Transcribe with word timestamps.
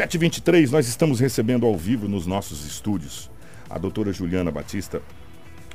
7h23, 0.00 0.70
nós 0.70 0.88
estamos 0.88 1.20
recebendo 1.20 1.66
ao 1.66 1.76
vivo 1.76 2.08
nos 2.08 2.26
nossos 2.26 2.64
estúdios 2.64 3.30
a 3.68 3.76
doutora 3.76 4.14
Juliana 4.14 4.50
Batista, 4.50 5.02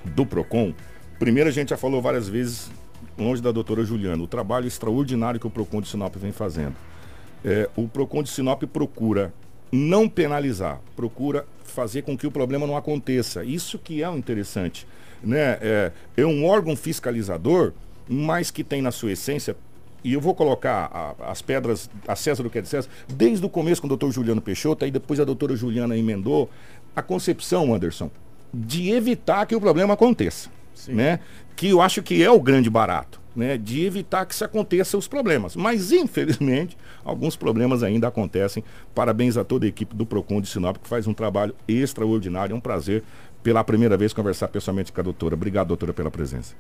do 0.04 0.25
PROCON. 0.25 0.74
Primeiro, 1.20 1.48
a 1.48 1.54
gente 1.54 1.70
já 1.70 1.78
falou 1.78 2.02
várias 2.02 2.28
vezes, 2.28 2.72
longe 3.16 3.40
da 3.40 3.52
doutora 3.52 3.86
Juliana, 3.86 4.24
o 4.24 4.28
trabalho 4.28 4.66
extraordinário 4.66 5.40
que 5.40 5.46
o 5.46 5.50
PROCON 5.52 5.80
de 5.80 5.90
Sinop 5.90 6.16
vem 6.16 6.32
fazendo. 6.32 6.76
É, 7.44 7.70
o 7.76 7.88
PROCON 7.88 8.24
de 8.24 8.30
Sinop 8.32 8.64
procura 8.64 9.32
não 9.72 10.09
penalizar, 10.09 10.82
procura 10.96 11.46
fazer 11.64 12.02
com 12.02 12.18
que 12.18 12.26
o 12.26 12.32
problema 12.32 12.66
não 12.66 12.76
aconteça. 12.76 13.44
Isso 13.44 13.78
que 13.78 14.02
é 14.02 14.10
o 14.10 14.18
interessante. 14.18 14.88
Né? 15.21 15.60
É, 15.62 15.92
é 16.18 16.26
um 16.26 16.46
órgão 16.46 16.76
fiscalizador, 16.76 17.73
mas 18.10 18.50
que 18.50 18.64
tem 18.64 18.82
na 18.82 18.92
sua 18.92 19.12
essência 19.12 19.55
e 20.06 20.14
eu 20.14 20.22
vou 20.22 20.36
colocar 20.36 20.88
a, 20.94 21.32
as 21.32 21.42
pedras 21.42 21.90
a 22.08 22.16
César 22.16 22.44
do 22.44 22.50
que 22.50 22.60
é 22.60 22.62
de 22.62 22.70
César, 22.70 22.88
desde 23.08 23.44
o 23.44 23.50
começo 23.50 23.82
com 23.82 23.88
o 23.88 23.90
doutor 23.90 24.12
Juliano 24.12 24.40
Peixoto, 24.40 24.86
aí 24.86 24.92
depois 24.92 25.20
a 25.20 25.24
doutora 25.24 25.55
Juliana 25.55 25.98
emendou, 25.98 26.48
a 26.96 27.02
concepção, 27.02 27.73
Anderson, 27.73 28.12
de 28.54 28.91
evitar 28.91 29.48
que 29.48 29.55
o 29.55 29.60
problema 29.60 29.96
aconteça. 29.96 30.49
Né? 30.88 31.20
Que 31.55 31.70
eu 31.70 31.82
acho 31.82 32.04
que 32.04 32.23
é 32.23 32.30
o 32.30 32.40
grande 32.40 32.70
barato. 32.70 33.26
Né, 33.36 33.58
de 33.58 33.84
evitar 33.84 34.26
que 34.26 34.34
se 34.34 34.46
aconteçam 34.46 34.98
os 34.98 35.10
problemas. 35.10 35.58
Mas, 35.58 35.91
infelizmente, 35.91 36.77
alguns 37.04 37.35
problemas 37.35 37.84
ainda 37.84 38.08
acontecem. 38.08 38.63
Parabéns 38.94 39.35
a 39.35 39.44
toda 39.44 39.66
a 39.66 39.68
equipe 39.68 39.94
do 39.94 40.05
PROCON 40.05 40.40
de 40.40 40.48
Sinop, 40.48 40.77
que 40.77 40.88
faz 40.88 41.05
um 41.05 41.13
trabalho 41.13 41.54
extraordinário. 41.68 42.54
É 42.54 42.55
um 42.55 42.62
prazer, 42.62 43.04
pela 43.44 43.62
primeira 43.62 43.98
vez, 43.98 44.13
conversar 44.13 44.48
pessoalmente 44.48 44.94
com 44.94 45.02
a 45.02 45.04
doutora. 45.04 45.35
Obrigado, 45.35 45.68
doutora, 45.68 45.91
pela 45.91 46.10
presença. 46.10 46.55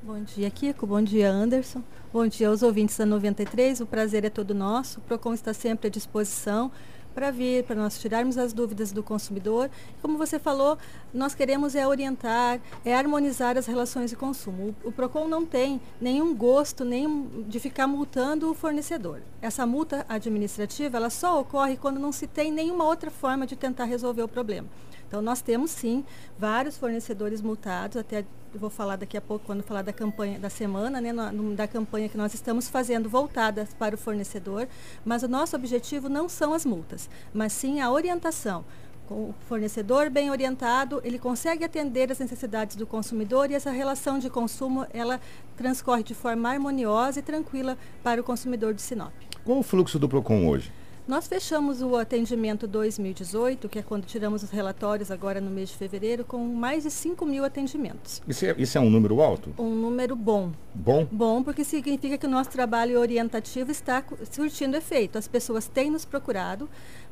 Bom 0.00 0.22
dia, 0.22 0.48
Kiko. 0.48 0.86
Bom 0.86 1.02
dia, 1.02 1.28
Anderson. 1.28 1.82
Bom 2.12 2.26
dia 2.28 2.48
aos 2.48 2.62
ouvintes 2.62 2.96
da 2.96 3.04
93. 3.04 3.80
O 3.80 3.86
prazer 3.86 4.24
é 4.24 4.30
todo 4.30 4.54
nosso. 4.54 5.00
O 5.00 5.02
PROCON 5.02 5.34
está 5.34 5.52
sempre 5.52 5.88
à 5.88 5.90
disposição 5.90 6.70
para 7.12 7.32
vir, 7.32 7.64
para 7.64 7.74
nós 7.74 7.98
tirarmos 7.98 8.38
as 8.38 8.52
dúvidas 8.52 8.92
do 8.92 9.02
consumidor. 9.02 9.68
Como 10.00 10.16
você 10.16 10.38
falou, 10.38 10.78
nós 11.12 11.34
queremos 11.34 11.74
é 11.74 11.84
orientar, 11.84 12.60
é 12.84 12.94
harmonizar 12.94 13.58
as 13.58 13.66
relações 13.66 14.10
de 14.10 14.14
consumo. 14.14 14.72
O, 14.84 14.92
PROCON 14.92 15.26
não 15.26 15.44
tem 15.44 15.80
nenhum 16.00 16.32
gosto 16.32 16.84
nem 16.84 17.28
de 17.48 17.58
ficar 17.58 17.88
multando 17.88 18.48
o 18.48 18.54
fornecedor. 18.54 19.20
Essa 19.42 19.66
multa 19.66 20.06
administrativa, 20.08 20.96
ela 20.96 21.10
só 21.10 21.40
ocorre 21.40 21.76
quando 21.76 21.98
não 21.98 22.12
se 22.12 22.28
tem 22.28 22.52
nenhuma 22.52 22.84
outra 22.84 23.10
forma 23.10 23.48
de 23.48 23.56
tentar 23.56 23.84
resolver 23.86 24.22
o 24.22 24.28
problema. 24.28 24.68
Então, 25.08 25.20
nós 25.20 25.40
temos 25.40 25.72
sim 25.72 26.04
vários 26.38 26.76
fornecedores 26.76 27.40
multados, 27.40 27.96
até 27.96 28.24
vou 28.54 28.70
falar 28.70 28.96
daqui 28.96 29.16
a 29.16 29.20
pouco, 29.20 29.44
quando 29.44 29.62
falar 29.62 29.82
da 29.82 29.92
campanha 29.92 30.38
da 30.38 30.48
semana, 30.48 31.00
né, 31.00 31.12
da 31.54 31.66
campanha 31.66 32.08
que 32.08 32.16
nós 32.16 32.32
estamos 32.34 32.68
fazendo 32.68 33.08
voltadas 33.08 33.74
para 33.74 33.94
o 33.94 33.98
fornecedor, 33.98 34.68
mas 35.04 35.22
o 35.22 35.28
nosso 35.28 35.56
objetivo 35.56 36.08
não 36.08 36.28
são 36.28 36.54
as 36.54 36.64
multas, 36.64 37.10
mas 37.34 37.52
sim 37.52 37.80
a 37.80 37.90
orientação. 37.90 38.64
Com 39.06 39.30
o 39.30 39.34
fornecedor 39.48 40.10
bem 40.10 40.30
orientado, 40.30 41.00
ele 41.02 41.18
consegue 41.18 41.64
atender 41.64 42.12
as 42.12 42.18
necessidades 42.18 42.76
do 42.76 42.86
consumidor 42.86 43.50
e 43.50 43.54
essa 43.54 43.70
relação 43.70 44.18
de 44.18 44.28
consumo, 44.28 44.86
ela 44.92 45.18
transcorre 45.56 46.02
de 46.02 46.14
forma 46.14 46.50
harmoniosa 46.50 47.20
e 47.20 47.22
tranquila 47.22 47.76
para 48.02 48.20
o 48.20 48.24
consumidor 48.24 48.74
de 48.74 48.82
Sinop. 48.82 49.12
Qual 49.44 49.58
o 49.58 49.62
fluxo 49.62 49.98
do 49.98 50.08
PROCON 50.08 50.46
hoje? 50.46 50.70
Nós 51.08 51.26
fechamos 51.26 51.80
o 51.80 51.96
atendimento 51.96 52.66
2018, 52.66 53.66
que 53.66 53.78
é 53.78 53.82
quando 53.82 54.04
tiramos 54.04 54.42
os 54.42 54.50
relatórios 54.50 55.10
agora 55.10 55.40
no 55.40 55.50
mês 55.50 55.70
de 55.70 55.76
fevereiro, 55.78 56.22
com 56.22 56.36
mais 56.44 56.82
de 56.82 56.90
5 56.90 57.24
mil 57.24 57.46
atendimentos. 57.46 58.20
Isso 58.28 58.44
é, 58.44 58.54
isso 58.58 58.76
é 58.76 58.80
um 58.82 58.90
número 58.90 59.22
alto? 59.22 59.54
Um 59.58 59.74
número 59.74 60.14
bom. 60.14 60.52
Bom? 60.74 61.08
Bom, 61.10 61.42
porque 61.42 61.64
significa 61.64 62.18
que 62.18 62.26
o 62.26 62.28
nosso 62.28 62.50
trabalho 62.50 63.00
orientativo 63.00 63.70
está 63.70 64.04
surtindo 64.30 64.76
efeito. 64.76 65.16
As 65.16 65.26
pessoas 65.26 65.66
têm 65.66 65.90
nos 65.90 66.04
procurado, 66.04 66.68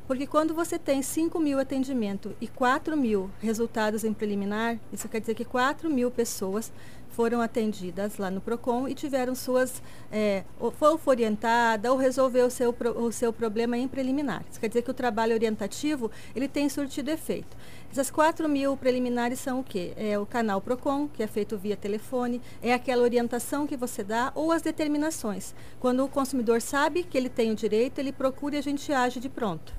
porque 0.07 0.25
quando 0.25 0.53
você 0.53 0.79
tem 0.79 1.01
5 1.01 1.37
mil 1.37 1.59
atendimentos 1.59 2.31
e 2.39 2.47
4 2.47 2.95
mil 2.95 3.29
resultados 3.41 4.05
em 4.05 4.13
preliminar, 4.13 4.79
isso 4.91 5.09
quer 5.09 5.19
dizer 5.19 5.35
que 5.35 5.43
4 5.43 5.89
mil 5.89 6.09
pessoas 6.09 6.71
foram 7.09 7.41
atendidas 7.41 8.17
lá 8.17 8.29
no 8.29 8.39
PROCON 8.39 8.87
e 8.87 8.93
tiveram 8.93 9.33
suas, 9.33 9.81
é, 10.11 10.43
ou 10.59 10.71
foi 10.71 10.97
orientada 11.07 11.91
ou 11.91 11.97
resolveu 11.97 12.45
o 12.45 12.49
seu, 12.49 12.75
o 12.95 13.11
seu 13.11 13.33
problema 13.33 13.77
em 13.77 13.87
preliminar. 13.87 14.45
Isso 14.49 14.59
quer 14.59 14.67
dizer 14.67 14.83
que 14.83 14.91
o 14.91 14.93
trabalho 14.93 15.33
orientativo, 15.33 16.11
ele 16.35 16.47
tem 16.47 16.69
surtido 16.69 17.09
efeito. 17.09 17.57
Essas 17.91 18.11
4 18.11 18.47
mil 18.47 18.77
preliminares 18.77 19.39
são 19.39 19.61
o 19.61 19.63
quê? 19.63 19.93
É 19.97 20.17
o 20.19 20.25
canal 20.25 20.61
PROCON, 20.61 21.07
que 21.07 21.23
é 21.23 21.27
feito 21.27 21.57
via 21.57 21.75
telefone, 21.75 22.39
é 22.61 22.71
aquela 22.73 23.01
orientação 23.01 23.65
que 23.65 23.75
você 23.75 24.03
dá, 24.03 24.31
ou 24.35 24.51
as 24.51 24.61
determinações. 24.61 25.55
Quando 25.79 26.05
o 26.05 26.09
consumidor 26.09 26.61
sabe 26.61 27.03
que 27.03 27.17
ele 27.17 27.29
tem 27.29 27.51
o 27.51 27.55
direito, 27.55 27.99
ele 27.99 28.11
procura 28.11 28.55
e 28.55 28.59
a 28.59 28.63
gente 28.63 28.93
age 28.93 29.19
de 29.19 29.27
pronto. 29.27 29.73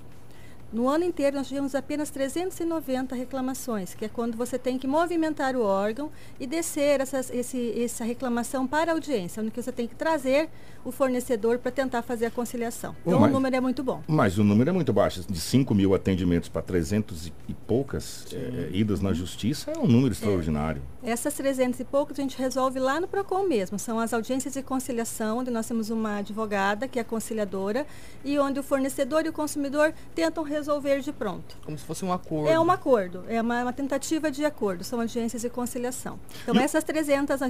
No 0.70 0.86
ano 0.86 1.02
inteiro, 1.02 1.34
nós 1.34 1.48
tivemos 1.48 1.74
apenas 1.74 2.10
390 2.10 3.16
reclamações, 3.16 3.94
que 3.94 4.04
é 4.04 4.08
quando 4.08 4.36
você 4.36 4.58
tem 4.58 4.78
que 4.78 4.86
movimentar 4.86 5.56
o 5.56 5.62
órgão 5.62 6.10
e 6.38 6.46
descer 6.46 7.00
essas, 7.00 7.30
esse, 7.30 7.82
essa 7.82 8.04
reclamação 8.04 8.66
para 8.66 8.90
a 8.90 8.94
audiência, 8.94 9.42
onde 9.42 9.50
você 9.50 9.72
tem 9.72 9.88
que 9.88 9.94
trazer 9.94 10.50
o 10.84 10.92
fornecedor 10.92 11.58
para 11.58 11.70
tentar 11.70 12.02
fazer 12.02 12.26
a 12.26 12.30
conciliação. 12.30 12.94
Então, 13.00 13.18
mas, 13.18 13.30
o 13.30 13.32
número 13.32 13.56
é 13.56 13.60
muito 13.60 13.82
bom. 13.82 14.02
Mas 14.06 14.36
o 14.36 14.44
número 14.44 14.68
é 14.68 14.72
muito 14.72 14.92
baixo. 14.92 15.24
De 15.26 15.40
5 15.40 15.74
mil 15.74 15.94
atendimentos 15.94 16.50
para 16.50 16.60
300 16.60 17.28
e 17.48 17.54
poucas 17.66 18.26
é, 18.34 18.68
idas 18.70 19.00
na 19.00 19.14
justiça 19.14 19.70
é 19.70 19.78
um 19.78 19.86
número 19.86 20.12
extraordinário. 20.12 20.82
É. 21.02 21.10
Essas 21.10 21.32
300 21.32 21.80
e 21.80 21.84
poucas 21.84 22.18
a 22.18 22.22
gente 22.22 22.36
resolve 22.36 22.78
lá 22.78 23.00
no 23.00 23.08
PROCON 23.08 23.44
mesmo. 23.44 23.78
São 23.78 23.98
as 23.98 24.12
audiências 24.12 24.52
de 24.52 24.62
conciliação, 24.62 25.38
onde 25.38 25.50
nós 25.50 25.66
temos 25.66 25.88
uma 25.88 26.18
advogada, 26.18 26.86
que 26.86 26.98
é 26.98 27.04
conciliadora, 27.04 27.86
e 28.22 28.38
onde 28.38 28.60
o 28.60 28.62
fornecedor 28.62 29.24
e 29.24 29.30
o 29.30 29.32
consumidor 29.32 29.94
tentam 30.14 30.44
resolver 30.44 30.57
resolver 30.58 31.00
de 31.00 31.12
pronto. 31.12 31.56
Como 31.64 31.78
se 31.78 31.84
fosse 31.84 32.04
um 32.04 32.12
acordo. 32.12 32.50
É 32.50 32.60
um 32.60 32.70
acordo, 32.70 33.24
é 33.28 33.40
uma, 33.40 33.62
uma 33.62 33.72
tentativa 33.72 34.30
de 34.30 34.44
acordo, 34.44 34.84
são 34.84 35.00
agências 35.00 35.42
de 35.42 35.48
conciliação. 35.48 36.18
Então, 36.42 36.54
e 36.54 36.58
essas 36.58 36.84
300, 36.84 37.40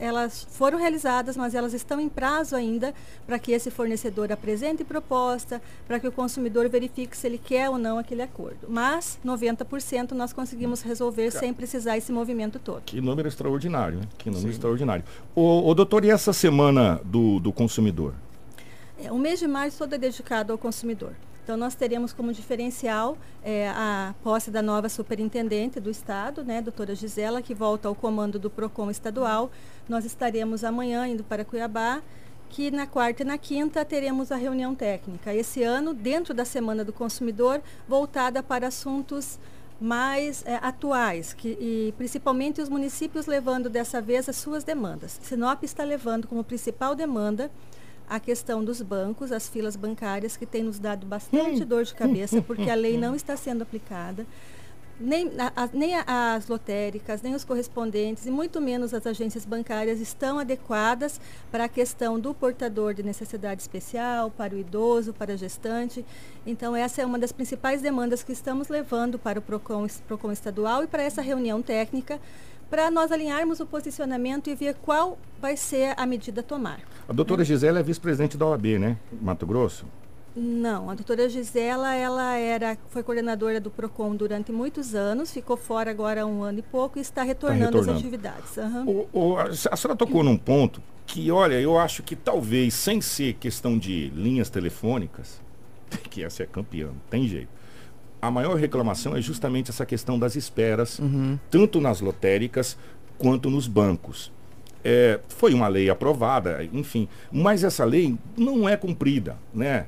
elas 0.00 0.46
foram 0.50 0.78
realizadas, 0.78 1.36
mas 1.36 1.54
elas 1.54 1.72
estão 1.72 2.00
em 2.00 2.08
prazo 2.08 2.56
ainda 2.56 2.94
para 3.26 3.38
que 3.38 3.52
esse 3.52 3.70
fornecedor 3.70 4.32
apresente 4.32 4.82
proposta, 4.82 5.60
para 5.86 6.00
que 6.00 6.08
o 6.08 6.12
consumidor 6.12 6.68
verifique 6.68 7.16
se 7.16 7.26
ele 7.26 7.38
quer 7.38 7.68
ou 7.68 7.78
não 7.78 7.98
aquele 7.98 8.22
acordo. 8.22 8.66
Mas 8.68 9.18
90% 9.24 10.12
nós 10.12 10.32
conseguimos 10.32 10.82
resolver 10.82 11.30
sem 11.30 11.52
precisar 11.52 11.96
esse 11.96 12.10
movimento 12.10 12.58
todo. 12.58 12.82
Que 12.82 13.00
número 13.00 13.28
extraordinário, 13.28 13.98
né? 13.98 14.08
Que 14.18 14.30
número 14.30 14.48
Sim. 14.48 14.54
extraordinário. 14.54 15.04
O, 15.34 15.68
o 15.68 15.74
doutor, 15.74 16.04
e 16.04 16.10
essa 16.10 16.32
semana 16.32 17.00
do, 17.04 17.38
do 17.38 17.52
consumidor? 17.52 18.14
É, 19.02 19.10
o 19.12 19.18
mês 19.18 19.38
de 19.38 19.46
março 19.46 19.78
todo 19.78 19.94
é 19.94 19.98
dedicado 19.98 20.52
ao 20.52 20.58
consumidor. 20.58 21.12
Então, 21.44 21.58
nós 21.58 21.74
teremos 21.74 22.10
como 22.10 22.32
diferencial 22.32 23.18
é, 23.42 23.68
a 23.68 24.14
posse 24.24 24.50
da 24.50 24.62
nova 24.62 24.88
superintendente 24.88 25.78
do 25.78 25.90
Estado, 25.90 26.42
né, 26.42 26.62
doutora 26.62 26.94
Gisela, 26.94 27.42
que 27.42 27.52
volta 27.52 27.86
ao 27.86 27.94
comando 27.94 28.38
do 28.38 28.48
PROCON 28.48 28.90
estadual. 28.90 29.50
Nós 29.86 30.06
estaremos 30.06 30.64
amanhã 30.64 31.06
indo 31.06 31.22
para 31.22 31.44
Cuiabá, 31.44 32.00
que 32.48 32.70
na 32.70 32.86
quarta 32.86 33.22
e 33.22 33.26
na 33.26 33.36
quinta 33.36 33.84
teremos 33.84 34.32
a 34.32 34.36
reunião 34.36 34.74
técnica. 34.74 35.34
Esse 35.34 35.62
ano, 35.62 35.92
dentro 35.92 36.32
da 36.32 36.46
Semana 36.46 36.82
do 36.82 36.94
Consumidor, 36.94 37.60
voltada 37.86 38.42
para 38.42 38.68
assuntos 38.68 39.38
mais 39.78 40.42
é, 40.46 40.54
atuais, 40.62 41.34
que, 41.34 41.48
e 41.60 41.92
principalmente 41.98 42.62
os 42.62 42.70
municípios 42.70 43.26
levando 43.26 43.68
dessa 43.68 44.00
vez 44.00 44.30
as 44.30 44.36
suas 44.36 44.64
demandas. 44.64 45.20
Sinop 45.22 45.62
está 45.62 45.84
levando 45.84 46.26
como 46.26 46.42
principal 46.42 46.94
demanda 46.94 47.50
a 48.08 48.20
questão 48.20 48.64
dos 48.64 48.82
bancos, 48.82 49.32
as 49.32 49.48
filas 49.48 49.76
bancárias, 49.76 50.36
que 50.36 50.46
tem 50.46 50.62
nos 50.62 50.78
dado 50.78 51.06
bastante 51.06 51.62
hum. 51.62 51.66
dor 51.66 51.84
de 51.84 51.94
cabeça, 51.94 52.42
porque 52.42 52.70
a 52.70 52.74
lei 52.74 52.98
não 52.98 53.14
está 53.16 53.36
sendo 53.36 53.62
aplicada. 53.62 54.26
Nem, 54.98 55.32
a, 55.56 55.68
nem 55.72 55.96
as 55.96 56.46
lotéricas, 56.46 57.20
nem 57.20 57.34
os 57.34 57.42
correspondentes, 57.44 58.26
e 58.26 58.30
muito 58.30 58.60
menos 58.60 58.94
as 58.94 59.04
agências 59.04 59.44
bancárias 59.44 60.00
estão 60.00 60.38
adequadas 60.38 61.20
para 61.50 61.64
a 61.64 61.68
questão 61.68 62.20
do 62.20 62.32
portador 62.32 62.94
de 62.94 63.02
necessidade 63.02 63.60
especial, 63.60 64.30
para 64.30 64.54
o 64.54 64.58
idoso, 64.58 65.12
para 65.12 65.32
a 65.32 65.36
gestante. 65.36 66.04
Então, 66.46 66.76
essa 66.76 67.02
é 67.02 67.06
uma 67.06 67.18
das 67.18 67.32
principais 67.32 67.82
demandas 67.82 68.22
que 68.22 68.30
estamos 68.30 68.68
levando 68.68 69.18
para 69.18 69.40
o 69.40 69.42
PROCON, 69.42 69.88
PROCON 70.06 70.30
estadual 70.30 70.84
e 70.84 70.86
para 70.86 71.02
essa 71.02 71.20
reunião 71.20 71.60
técnica 71.60 72.20
para 72.70 72.90
nós 72.90 73.12
alinharmos 73.12 73.60
o 73.60 73.66
posicionamento 73.66 74.48
e 74.48 74.54
ver 74.54 74.74
qual 74.74 75.18
vai 75.40 75.56
ser 75.56 75.94
a 75.96 76.06
medida 76.06 76.40
a 76.40 76.44
tomar. 76.44 76.80
A 77.08 77.12
doutora 77.12 77.40
né? 77.40 77.44
Gisela 77.44 77.80
é 77.80 77.82
vice-presidente 77.82 78.36
da 78.36 78.46
OAB, 78.46 78.78
né? 78.78 78.96
Mato 79.20 79.46
Grosso? 79.46 79.86
Não, 80.36 80.90
a 80.90 80.94
doutora 80.94 81.28
Gisela, 81.28 81.94
ela 81.94 82.34
era, 82.34 82.76
foi 82.88 83.04
coordenadora 83.04 83.60
do 83.60 83.70
PROCON 83.70 84.16
durante 84.16 84.50
muitos 84.50 84.94
anos, 84.94 85.30
ficou 85.30 85.56
fora 85.56 85.92
agora 85.92 86.22
há 86.22 86.26
um 86.26 86.42
ano 86.42 86.58
e 86.58 86.62
pouco 86.62 86.98
e 86.98 87.02
está 87.02 87.22
retornando, 87.22 87.60
tá 87.60 87.78
retornando. 87.78 87.92
às 87.92 87.98
atividades. 87.98 88.56
Uhum. 88.56 89.06
O, 89.12 89.32
o, 89.32 89.38
a 89.38 89.54
senhora 89.54 89.96
tocou 89.96 90.24
num 90.24 90.36
ponto 90.36 90.82
que, 91.06 91.30
olha, 91.30 91.60
eu 91.60 91.78
acho 91.78 92.02
que 92.02 92.16
talvez, 92.16 92.74
sem 92.74 93.00
ser 93.00 93.34
questão 93.34 93.78
de 93.78 94.08
linhas 94.08 94.50
telefônicas, 94.50 95.40
que 96.10 96.24
essa 96.24 96.42
é 96.42 96.46
campeã, 96.46 96.88
tem 97.08 97.28
jeito 97.28 97.63
a 98.26 98.30
maior 98.30 98.56
reclamação 98.56 99.16
é 99.16 99.20
justamente 99.20 99.70
essa 99.70 99.84
questão 99.84 100.18
das 100.18 100.34
esperas, 100.34 100.98
uhum. 100.98 101.38
tanto 101.50 101.80
nas 101.80 102.00
lotéricas 102.00 102.76
quanto 103.18 103.50
nos 103.50 103.66
bancos. 103.66 104.32
É, 104.82 105.20
foi 105.28 105.54
uma 105.54 105.68
lei 105.68 105.88
aprovada, 105.88 106.66
enfim, 106.72 107.08
mas 107.30 107.64
essa 107.64 107.84
lei 107.84 108.16
não 108.36 108.68
é 108.68 108.76
cumprida, 108.76 109.36
né? 109.52 109.86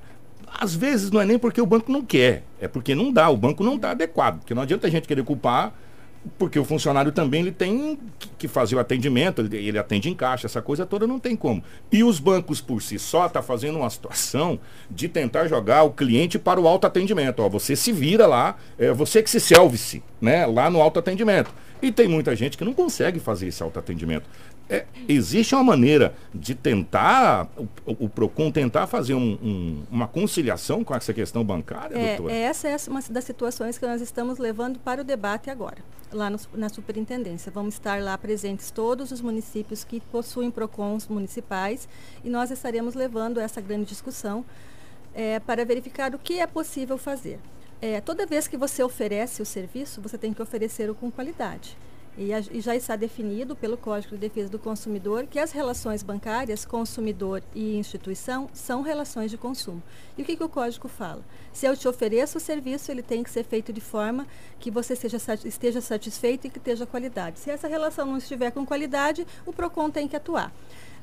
Às 0.58 0.74
vezes 0.74 1.10
não 1.10 1.20
é 1.20 1.24
nem 1.24 1.38
porque 1.38 1.60
o 1.60 1.66
banco 1.66 1.90
não 1.90 2.02
quer, 2.02 2.44
é 2.60 2.68
porque 2.68 2.94
não 2.94 3.12
dá, 3.12 3.28
o 3.28 3.36
banco 3.36 3.62
não 3.62 3.76
está 3.76 3.90
adequado. 3.90 4.38
Porque 4.38 4.54
não 4.54 4.62
adianta 4.62 4.86
a 4.86 4.90
gente 4.90 5.06
querer 5.06 5.22
culpar 5.22 5.74
porque 6.38 6.58
o 6.58 6.64
funcionário 6.64 7.12
também 7.12 7.40
ele 7.40 7.52
tem 7.52 7.98
que 8.38 8.48
fazer 8.48 8.76
o 8.76 8.78
atendimento, 8.78 9.40
ele, 9.40 9.78
atende 9.78 10.08
em 10.08 10.14
caixa, 10.14 10.46
essa 10.46 10.60
coisa 10.60 10.84
toda 10.84 11.06
não 11.06 11.18
tem 11.18 11.36
como. 11.36 11.62
E 11.90 12.02
os 12.02 12.18
bancos 12.18 12.60
por 12.60 12.82
si 12.82 12.98
só 12.98 13.28
tá 13.28 13.42
fazendo 13.42 13.78
uma 13.78 13.90
situação 13.90 14.58
de 14.90 15.08
tentar 15.08 15.46
jogar 15.48 15.82
o 15.84 15.90
cliente 15.90 16.38
para 16.38 16.60
o 16.60 16.66
autoatendimento. 16.66 17.42
Ó, 17.42 17.48
você 17.48 17.76
se 17.76 17.92
vira 17.92 18.26
lá, 18.26 18.56
é 18.78 18.92
você 18.92 19.22
que 19.22 19.30
se 19.30 19.40
selve-se, 19.40 20.02
né, 20.20 20.46
lá 20.46 20.68
no 20.70 20.80
autoatendimento. 20.80 21.50
E 21.80 21.92
tem 21.92 22.08
muita 22.08 22.34
gente 22.34 22.56
que 22.56 22.64
não 22.64 22.72
consegue 22.72 23.20
fazer 23.20 23.48
esse 23.48 23.62
autoatendimento. 23.62 24.28
É, 24.68 24.84
existe 25.08 25.54
uma 25.54 25.62
maneira 25.62 26.14
de 26.34 26.54
tentar, 26.54 27.48
o, 27.86 28.06
o 28.06 28.08
PROCON 28.08 28.50
tentar 28.50 28.88
fazer 28.88 29.14
um, 29.14 29.38
um, 29.40 29.82
uma 29.90 30.08
conciliação 30.08 30.82
com 30.82 30.92
essa 30.92 31.14
questão 31.14 31.44
bancária, 31.44 31.96
é, 31.96 32.16
doutora? 32.16 32.34
Essa 32.34 32.68
é 32.68 32.76
uma 32.88 33.00
das 33.08 33.24
situações 33.24 33.78
que 33.78 33.86
nós 33.86 34.00
estamos 34.00 34.38
levando 34.38 34.80
para 34.80 35.02
o 35.02 35.04
debate 35.04 35.50
agora, 35.50 35.78
lá 36.12 36.28
no, 36.28 36.38
na 36.54 36.68
superintendência. 36.68 37.52
Vamos 37.52 37.74
estar 37.74 38.02
lá 38.02 38.18
presentes 38.18 38.72
todos 38.72 39.12
os 39.12 39.20
municípios 39.20 39.84
que 39.84 40.00
possuem 40.00 40.50
PROCONs 40.50 41.06
municipais 41.06 41.88
e 42.24 42.28
nós 42.28 42.50
estaremos 42.50 42.94
levando 42.94 43.38
essa 43.38 43.60
grande 43.60 43.84
discussão 43.84 44.44
é, 45.14 45.38
para 45.38 45.64
verificar 45.64 46.12
o 46.12 46.18
que 46.18 46.40
é 46.40 46.46
possível 46.46 46.98
fazer. 46.98 47.38
É, 47.80 48.00
toda 48.00 48.26
vez 48.26 48.48
que 48.48 48.56
você 48.56 48.82
oferece 48.82 49.40
o 49.40 49.46
serviço, 49.46 50.00
você 50.00 50.18
tem 50.18 50.32
que 50.32 50.42
oferecer-o 50.42 50.94
com 50.94 51.08
qualidade. 51.08 51.76
E, 52.18 52.32
a, 52.32 52.40
e, 52.40 52.60
já 52.60 52.74
está 52.74 52.96
definido 52.96 53.54
pelo 53.54 53.76
Código 53.76 54.14
de 54.14 54.20
Defesa 54.20 54.48
do 54.48 54.58
Consumidor 54.58 55.26
que 55.26 55.38
as 55.38 55.52
relações 55.52 56.02
bancárias, 56.02 56.64
consumidor 56.64 57.42
e 57.54 57.76
instituição, 57.76 58.48
são 58.54 58.80
relações 58.80 59.30
de 59.30 59.36
consumo. 59.36 59.82
E 60.16 60.22
o 60.22 60.24
que, 60.24 60.34
que 60.34 60.42
o 60.42 60.48
Código 60.48 60.88
fala? 60.88 61.22
Se 61.52 61.66
eu 61.66 61.76
te 61.76 61.86
ofereço 61.86 62.38
o 62.38 62.40
serviço, 62.40 62.90
ele 62.90 63.02
tem 63.02 63.22
que 63.22 63.30
ser 63.30 63.44
feito 63.44 63.70
de 63.70 63.82
forma 63.82 64.26
que 64.58 64.70
você 64.70 64.96
seja, 64.96 65.18
esteja 65.44 65.80
satisfeito 65.82 66.46
e 66.46 66.50
que 66.50 66.58
esteja 66.58 66.86
qualidade. 66.86 67.38
Se 67.38 67.50
essa 67.50 67.68
relação 67.68 68.06
não 68.06 68.16
estiver 68.16 68.50
com 68.50 68.64
qualidade, 68.64 69.26
o 69.44 69.52
PROCON 69.52 69.90
tem 69.90 70.08
que 70.08 70.16
atuar. 70.16 70.52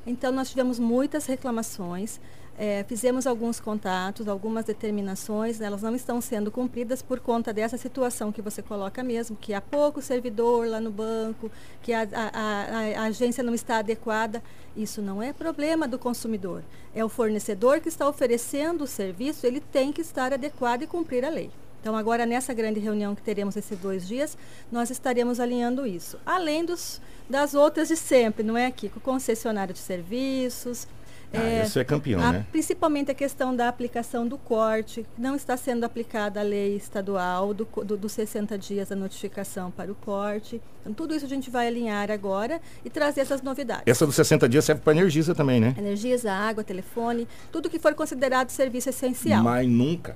Então, 0.05 0.31
nós 0.31 0.49
tivemos 0.49 0.79
muitas 0.79 1.25
reclamações. 1.27 2.19
É, 2.57 2.83
fizemos 2.87 3.25
alguns 3.25 3.59
contatos, 3.59 4.27
algumas 4.27 4.63
determinações, 4.65 5.59
né, 5.59 5.65
elas 5.65 5.81
não 5.81 5.95
estão 5.95 6.21
sendo 6.21 6.51
cumpridas 6.51 7.01
por 7.01 7.19
conta 7.19 7.51
dessa 7.51 7.77
situação 7.77 8.31
que 8.31 8.43
você 8.43 8.61
coloca 8.61 9.03
mesmo, 9.03 9.35
que 9.35 9.53
há 9.55 9.61
pouco 9.61 10.01
servidor 10.01 10.67
lá 10.67 10.79
no 10.79 10.91
banco, 10.91 11.51
que 11.81 11.91
a, 11.91 12.01
a, 12.01 12.29
a, 12.39 13.01
a 13.01 13.03
agência 13.05 13.43
não 13.43 13.55
está 13.55 13.77
adequada. 13.77 14.41
Isso 14.75 15.01
não 15.01 15.21
é 15.21 15.33
problema 15.33 15.87
do 15.87 15.97
consumidor. 15.97 16.63
É 16.93 17.03
o 17.03 17.09
fornecedor 17.09 17.79
que 17.79 17.89
está 17.89 18.07
oferecendo 18.07 18.83
o 18.83 18.87
serviço, 18.87 19.47
ele 19.47 19.59
tem 19.59 19.91
que 19.91 20.01
estar 20.01 20.31
adequado 20.31 20.83
e 20.83 20.87
cumprir 20.87 21.25
a 21.25 21.29
lei. 21.29 21.49
Então, 21.83 21.97
agora, 21.97 22.25
nessa 22.25 22.53
grande 22.53 22.79
reunião 22.79 23.13
que 23.13 23.21
teremos 23.21 23.57
esses 23.57 23.77
dois 23.77 24.07
dias, 24.07 24.37
nós 24.71 24.89
estaremos 24.89 25.39
alinhando 25.39 25.85
isso. 25.85 26.17
Além 26.25 26.63
dos, 26.63 27.01
das 27.29 27.53
outras 27.53 27.89
de 27.89 27.97
sempre, 27.97 28.41
não 28.41 28.55
é 28.55 28.67
aqui? 28.67 28.87
Com 28.87 28.99
o 28.99 29.01
concessionário 29.01 29.73
de 29.73 29.81
serviços, 29.81 30.87
ah, 31.33 31.43
é, 31.43 31.63
isso 31.63 31.79
é 31.79 31.83
campeão, 31.83 32.21
a, 32.21 32.31
né? 32.31 32.45
Principalmente 32.51 33.09
a 33.09 33.13
questão 33.13 33.55
da 33.55 33.67
aplicação 33.67 34.27
do 34.27 34.37
corte. 34.37 35.05
Não 35.17 35.35
está 35.35 35.57
sendo 35.57 35.83
aplicada 35.83 36.39
a 36.39 36.43
lei 36.43 36.75
estadual 36.75 37.53
do, 37.53 37.67
do, 37.83 37.97
dos 37.97 38.11
60 38.11 38.57
dias 38.57 38.89
da 38.89 38.95
notificação 38.95 39.71
para 39.71 39.91
o 39.91 39.95
corte. 39.95 40.61
Então, 40.81 40.93
tudo 40.93 41.15
isso 41.15 41.25
a 41.25 41.29
gente 41.29 41.49
vai 41.49 41.67
alinhar 41.67 42.11
agora 42.11 42.61
e 42.85 42.89
trazer 42.89 43.21
essas 43.21 43.41
novidades. 43.41 43.83
Essa 43.85 44.05
dos 44.05 44.15
60 44.15 44.47
dias 44.47 44.63
serve 44.65 44.81
para 44.81 44.93
Energisa 44.93 45.33
também, 45.33 45.59
né? 45.59 45.73
Energisa, 45.77 46.31
água, 46.31 46.63
telefone, 46.63 47.27
tudo 47.51 47.69
que 47.69 47.79
for 47.79 47.93
considerado 47.95 48.49
serviço 48.49 48.89
essencial. 48.89 49.43
Mas 49.43 49.67
nunca. 49.67 50.15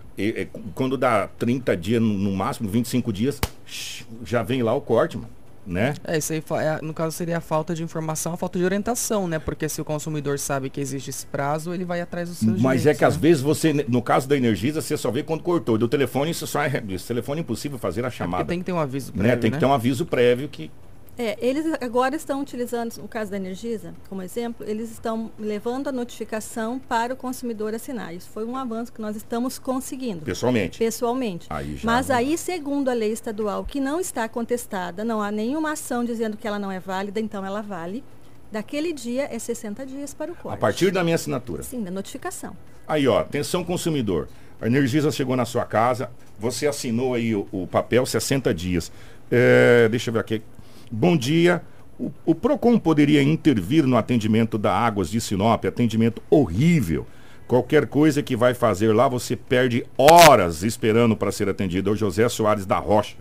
quando 0.75 0.97
dá 0.97 1.27
30 1.39 1.75
dias, 1.77 2.01
no 2.01 2.31
máximo 2.31 2.69
25 2.69 3.11
dias, 3.11 3.39
já 4.23 4.43
vem 4.43 4.61
lá 4.61 4.73
o 4.73 4.81
corte, 4.81 5.17
mano 5.17 5.36
né? 5.67 5.93
É, 6.03 6.17
isso 6.17 6.33
aí, 6.33 6.43
é, 6.61 6.79
no 6.81 6.93
caso, 6.93 7.15
seria 7.15 7.37
a 7.37 7.41
falta 7.41 7.75
de 7.75 7.83
informação, 7.83 8.33
a 8.33 8.37
falta 8.37 8.57
de 8.57 8.65
orientação, 8.65 9.27
né? 9.27 9.37
Porque 9.37 9.67
se 9.67 9.81
o 9.81 9.85
consumidor 9.85 10.39
sabe 10.39 10.69
que 10.69 10.79
existe 10.79 11.09
esse 11.09 11.25
prazo, 11.25 11.73
ele 11.73 11.83
vai 11.83 11.99
atrás 12.01 12.29
dos 12.29 12.37
seus 12.37 12.61
Mas 12.61 12.81
direitos, 12.81 12.85
é 12.85 12.93
que 12.93 13.01
né? 13.01 13.07
às 13.07 13.17
vezes 13.17 13.41
você, 13.41 13.85
no 13.87 14.01
caso 14.01 14.27
da 14.27 14.37
Energisa, 14.37 14.81
você 14.81 14.95
só 14.95 15.11
vê 15.11 15.23
quando 15.23 15.43
cortou. 15.43 15.77
Do 15.77 15.87
telefone, 15.87 16.31
isso 16.31 16.47
só 16.47 16.63
é. 16.63 16.81
Telefone 17.07 17.41
é 17.41 17.43
impossível 17.43 17.77
fazer 17.77 18.03
a 18.05 18.07
é 18.07 18.11
chamada. 18.11 18.43
É 18.43 18.47
tem 18.47 18.59
que 18.59 18.65
ter 18.65 18.71
um 18.71 18.79
aviso 18.79 19.11
prévio, 19.11 19.27
né? 19.29 19.35
Tem 19.35 19.51
né? 19.51 19.57
que 19.57 19.59
ter 19.59 19.65
um 19.65 19.73
aviso 19.73 20.05
prévio 20.05 20.47
que 20.47 20.71
é, 21.17 21.35
eles 21.41 21.65
agora 21.81 22.15
estão 22.15 22.41
utilizando, 22.41 22.95
no 22.97 23.07
caso 23.07 23.31
da 23.31 23.37
Energisa, 23.37 23.93
como 24.07 24.21
exemplo, 24.21 24.65
eles 24.69 24.91
estão 24.91 25.31
levando 25.39 25.87
a 25.87 25.91
notificação 25.91 26.77
para 26.77 27.13
o 27.13 27.17
consumidor 27.17 27.73
assinar. 27.73 28.13
Isso 28.13 28.29
foi 28.29 28.45
um 28.45 28.55
avanço 28.55 28.93
que 28.93 29.01
nós 29.01 29.15
estamos 29.15 29.57
conseguindo. 29.57 30.21
Pessoalmente? 30.23 30.77
Pessoalmente. 30.77 31.47
Aí 31.49 31.79
Mas 31.83 32.11
aí, 32.11 32.37
segundo 32.37 32.89
a 32.89 32.93
lei 32.93 33.11
estadual, 33.11 33.65
que 33.65 33.79
não 33.79 33.99
está 33.99 34.29
contestada, 34.29 35.03
não 35.03 35.19
há 35.19 35.31
nenhuma 35.31 35.71
ação 35.71 36.05
dizendo 36.05 36.37
que 36.37 36.47
ela 36.47 36.59
não 36.59 36.71
é 36.71 36.79
válida, 36.79 37.19
então 37.19 37.43
ela 37.43 37.61
vale. 37.61 38.03
Daquele 38.51 38.93
dia 38.93 39.27
é 39.29 39.39
60 39.39 39.85
dias 39.85 40.13
para 40.13 40.31
o 40.31 40.35
corte. 40.35 40.55
A 40.55 40.57
partir 40.57 40.91
da 40.91 41.03
minha 41.03 41.15
assinatura? 41.15 41.63
Sim, 41.63 41.83
da 41.83 41.91
notificação. 41.91 42.55
Aí, 42.87 43.07
ó, 43.07 43.19
atenção 43.19 43.63
consumidor. 43.63 44.29
A 44.61 44.67
Energisa 44.67 45.11
chegou 45.11 45.35
na 45.35 45.45
sua 45.45 45.65
casa, 45.65 46.09
você 46.39 46.67
assinou 46.67 47.13
aí 47.13 47.35
o, 47.35 47.47
o 47.51 47.67
papel 47.67 48.05
60 48.05 48.53
dias. 48.53 48.91
É, 49.29 49.89
deixa 49.89 50.09
eu 50.09 50.13
ver 50.13 50.19
aqui. 50.19 50.41
Bom 50.91 51.17
dia. 51.17 51.61
O, 51.99 52.11
o, 52.25 52.35
PROCON 52.35 52.77
poderia 52.77 53.21
intervir 53.23 53.85
no 53.85 53.97
atendimento 53.97 54.57
da 54.57 54.73
Águas 54.73 55.09
de 55.09 55.19
Sinop, 55.19 55.65
atendimento 55.65 56.21
horrível. 56.29 57.07
Qualquer 57.47 57.87
coisa 57.87 58.21
que 58.21 58.35
vai 58.35 58.53
fazer 58.53 58.93
lá, 58.93 59.07
você 59.07 59.35
perde 59.35 59.85
horas 59.97 60.63
esperando 60.63 61.15
para 61.15 61.31
ser 61.31 61.49
atendido. 61.49 61.89
É 61.89 61.93
o 61.93 61.95
José 61.95 62.27
Soares 62.29 62.65
da 62.65 62.77
Rocha. 62.77 63.15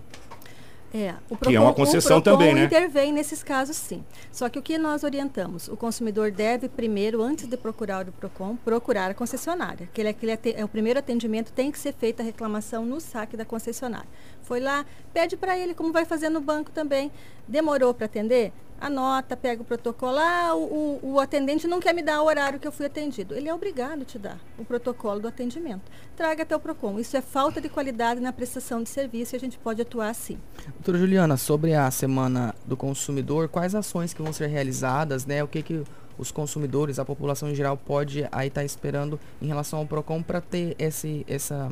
É, 0.94 1.14
o 1.28 1.36
Procon, 1.36 1.50
que 1.50 1.56
é 1.56 1.60
uma 1.60 1.74
concessão 1.74 2.20
também, 2.20 2.54
né? 2.54 2.64
intervém 2.64 3.12
nesses 3.12 3.42
casos, 3.42 3.76
sim. 3.76 4.04
Só 4.32 4.48
que 4.48 4.58
o 4.58 4.62
que 4.62 4.78
nós 4.78 5.02
orientamos? 5.02 5.68
O 5.68 5.76
consumidor 5.76 6.30
deve 6.30 6.68
primeiro, 6.68 7.22
antes 7.22 7.46
de 7.46 7.56
procurar 7.56 8.08
o 8.08 8.12
PROCON, 8.12 8.56
procurar 8.56 9.10
a 9.10 9.14
concessionária. 9.14 9.88
Que 9.92 10.00
ele, 10.00 10.16
é, 10.54 10.64
o 10.64 10.68
primeiro 10.68 10.98
atendimento 10.98 11.52
tem 11.52 11.70
que 11.70 11.78
ser 11.78 11.92
feita 11.92 12.22
a 12.22 12.26
reclamação 12.26 12.86
no 12.86 13.00
saque 13.00 13.36
da 13.36 13.44
concessionária. 13.44 14.08
Foi 14.42 14.60
lá, 14.60 14.86
pede 15.12 15.36
para 15.36 15.58
ele, 15.58 15.74
como 15.74 15.92
vai 15.92 16.04
fazer 16.04 16.28
no 16.28 16.40
banco 16.40 16.70
também. 16.70 17.10
Demorou 17.48 17.92
para 17.92 18.06
atender? 18.06 18.52
Anota, 18.80 19.36
pega 19.36 19.62
o 19.62 19.64
protocolo. 19.64 20.18
Ah, 20.18 20.54
o, 20.54 21.00
o, 21.02 21.12
o, 21.12 21.20
atendente 21.20 21.66
não 21.66 21.80
quer 21.80 21.94
me 21.94 22.02
dar 22.02 22.20
o 22.22 22.26
horário 22.26 22.58
que 22.58 22.66
eu 22.66 22.72
fui 22.72 22.86
atendido. 22.86 23.34
Ele 23.34 23.48
é 23.48 23.54
obrigado 23.54 24.02
a 24.02 24.04
te 24.04 24.18
dar 24.18 24.38
o 24.58 24.64
protocolo 24.64 25.20
do 25.20 25.28
atendimento. 25.28 25.82
Traga 26.16 26.42
até 26.42 26.54
o 26.54 26.60
PROCON. 26.60 26.98
Isso 26.98 27.16
é 27.16 27.20
falta 27.20 27.60
de 27.60 27.68
qualidade 27.68 28.20
na 28.20 28.32
prestação 28.32 28.82
de 28.82 28.88
serviço 28.88 29.34
e 29.34 29.36
a 29.36 29.40
gente 29.40 29.58
pode 29.58 29.82
atuar 29.82 30.10
assim. 30.10 30.38
Doutora 30.74 30.98
Juliana, 30.98 31.36
sobre 31.36 31.74
a 31.74 31.90
Semana 31.90 32.54
do 32.64 32.76
Consumidor, 32.76 33.48
quais 33.48 33.74
ações 33.74 34.12
que 34.12 34.22
vão 34.22 34.32
ser 34.32 34.46
realizadas, 34.48 35.26
né? 35.26 35.42
O 35.42 35.48
que, 35.48 35.62
que 35.62 35.84
os 36.18 36.30
consumidores, 36.30 36.98
a 36.98 37.04
população 37.04 37.50
em 37.50 37.54
geral, 37.54 37.76
pode 37.76 38.26
aí 38.32 38.48
estar 38.48 38.60
tá 38.60 38.64
esperando 38.64 39.20
em 39.40 39.46
relação 39.46 39.78
ao 39.78 39.86
PROCON 39.86 40.22
para 40.22 40.40
ter 40.40 40.74
esse, 40.78 41.24
essa, 41.28 41.70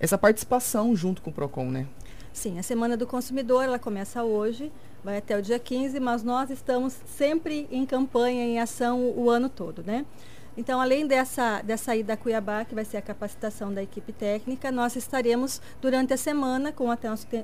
essa 0.00 0.18
participação 0.18 0.94
junto 0.96 1.22
com 1.22 1.30
o 1.30 1.32
PROCON, 1.32 1.70
né? 1.70 1.86
Sim, 2.32 2.58
a 2.58 2.62
Semana 2.64 2.96
do 2.96 3.06
Consumidor, 3.06 3.62
ela 3.62 3.78
começa 3.78 4.24
hoje, 4.24 4.72
vai 5.04 5.18
até 5.18 5.36
o 5.36 5.42
dia 5.42 5.58
15, 5.58 6.00
mas 6.00 6.22
nós 6.24 6.50
estamos 6.50 6.94
sempre 7.06 7.68
em 7.70 7.84
campanha, 7.84 8.42
em 8.42 8.58
ação 8.58 9.12
o, 9.14 9.28
ano 9.28 9.50
todo, 9.50 9.84
né? 9.84 10.06
Então, 10.56 10.80
além 10.80 11.04
dessa, 11.04 11.60
dessa 11.62 11.96
ida 11.96 12.12
a 12.12 12.16
Cuiabá, 12.16 12.64
que 12.64 12.76
vai 12.76 12.84
ser 12.84 12.96
a 12.96 13.02
capacitação 13.02 13.74
da 13.74 13.82
equipe 13.82 14.12
técnica, 14.12 14.70
nós 14.70 14.94
estaremos 14.94 15.60
durante 15.82 16.14
a 16.14 16.16
semana 16.16 16.70
com 16.70 16.86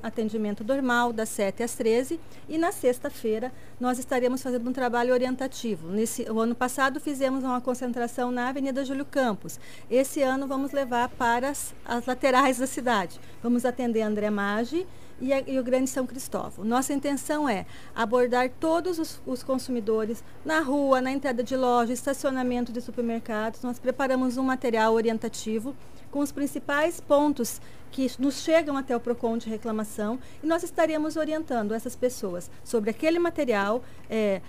atendimento 0.01 0.63
normal, 0.63 1.13
das 1.13 1.29
7 1.31 1.61
às 1.65 1.75
13, 1.75 2.21
e 2.49 2.57
na 2.57 2.71
sexta-feira 2.71 3.53
nós 3.81 3.99
estaremos 3.99 4.41
fazendo 4.41 4.71
um 4.71 4.73
trabalho 4.73 5.13
orientativo. 5.13 5.89
Nesse, 5.89 6.23
o 6.31 6.39
ano 6.39 6.55
passado 6.55 7.01
fizemos 7.01 7.43
uma 7.43 7.61
concentração 7.61 8.31
na 8.31 8.49
Avenida 8.49 8.85
Júlio 8.85 9.05
Campos. 9.05 9.59
Esse 9.91 10.23
ano 10.23 10.47
vamos 10.47 10.71
levar 10.71 11.09
para 11.09 11.49
as, 11.49 11.75
as 11.85 12.07
laterais 12.07 12.59
da 12.59 12.67
cidade. 12.67 13.21
Vamos 13.43 13.65
atender 13.65 14.03
André 14.03 14.31
Maggi, 14.31 14.87
e, 15.21 15.33
a, 15.33 15.41
e, 15.47 15.59
o 15.59 15.63
Grande 15.63 15.91
São 15.91 16.07
Cristóvão. 16.07 16.65
Nossa 16.65 16.93
intenção 16.93 17.49
é 17.49 17.67
abordar 17.95 18.51
todos 18.59 18.99
os, 18.99 19.21
os, 19.27 19.43
consumidores 19.43 20.25
na 20.45 20.61
rua, 20.61 21.01
na 21.01 21.11
entrada 21.13 21.43
de 21.43 21.57
loja, 21.57 21.93
estacionamento 21.93 22.73
de 22.73 22.81
supermercados. 22.81 23.63
Nós 23.63 23.79
preparamos 23.79 24.37
um 24.37 24.43
material 24.43 24.95
orientativo 24.95 25.75
com 26.11 26.21
os 26.21 26.33
principais 26.33 27.01
pontos 27.01 27.61
que 27.91 28.11
nos 28.19 28.41
chegam 28.41 28.77
até 28.77 28.97
o 28.97 29.01
PROCON 29.01 29.37
de 29.37 29.49
reclamação 29.49 30.19
e 30.43 30.47
nós 30.47 30.63
estaremos 30.63 31.17
orientando 31.17 31.73
essas 31.73 31.97
pessoas 31.97 32.51
sobre 32.65 32.91
aquele 32.91 33.19
material. 33.19 33.83
É, 34.09 34.41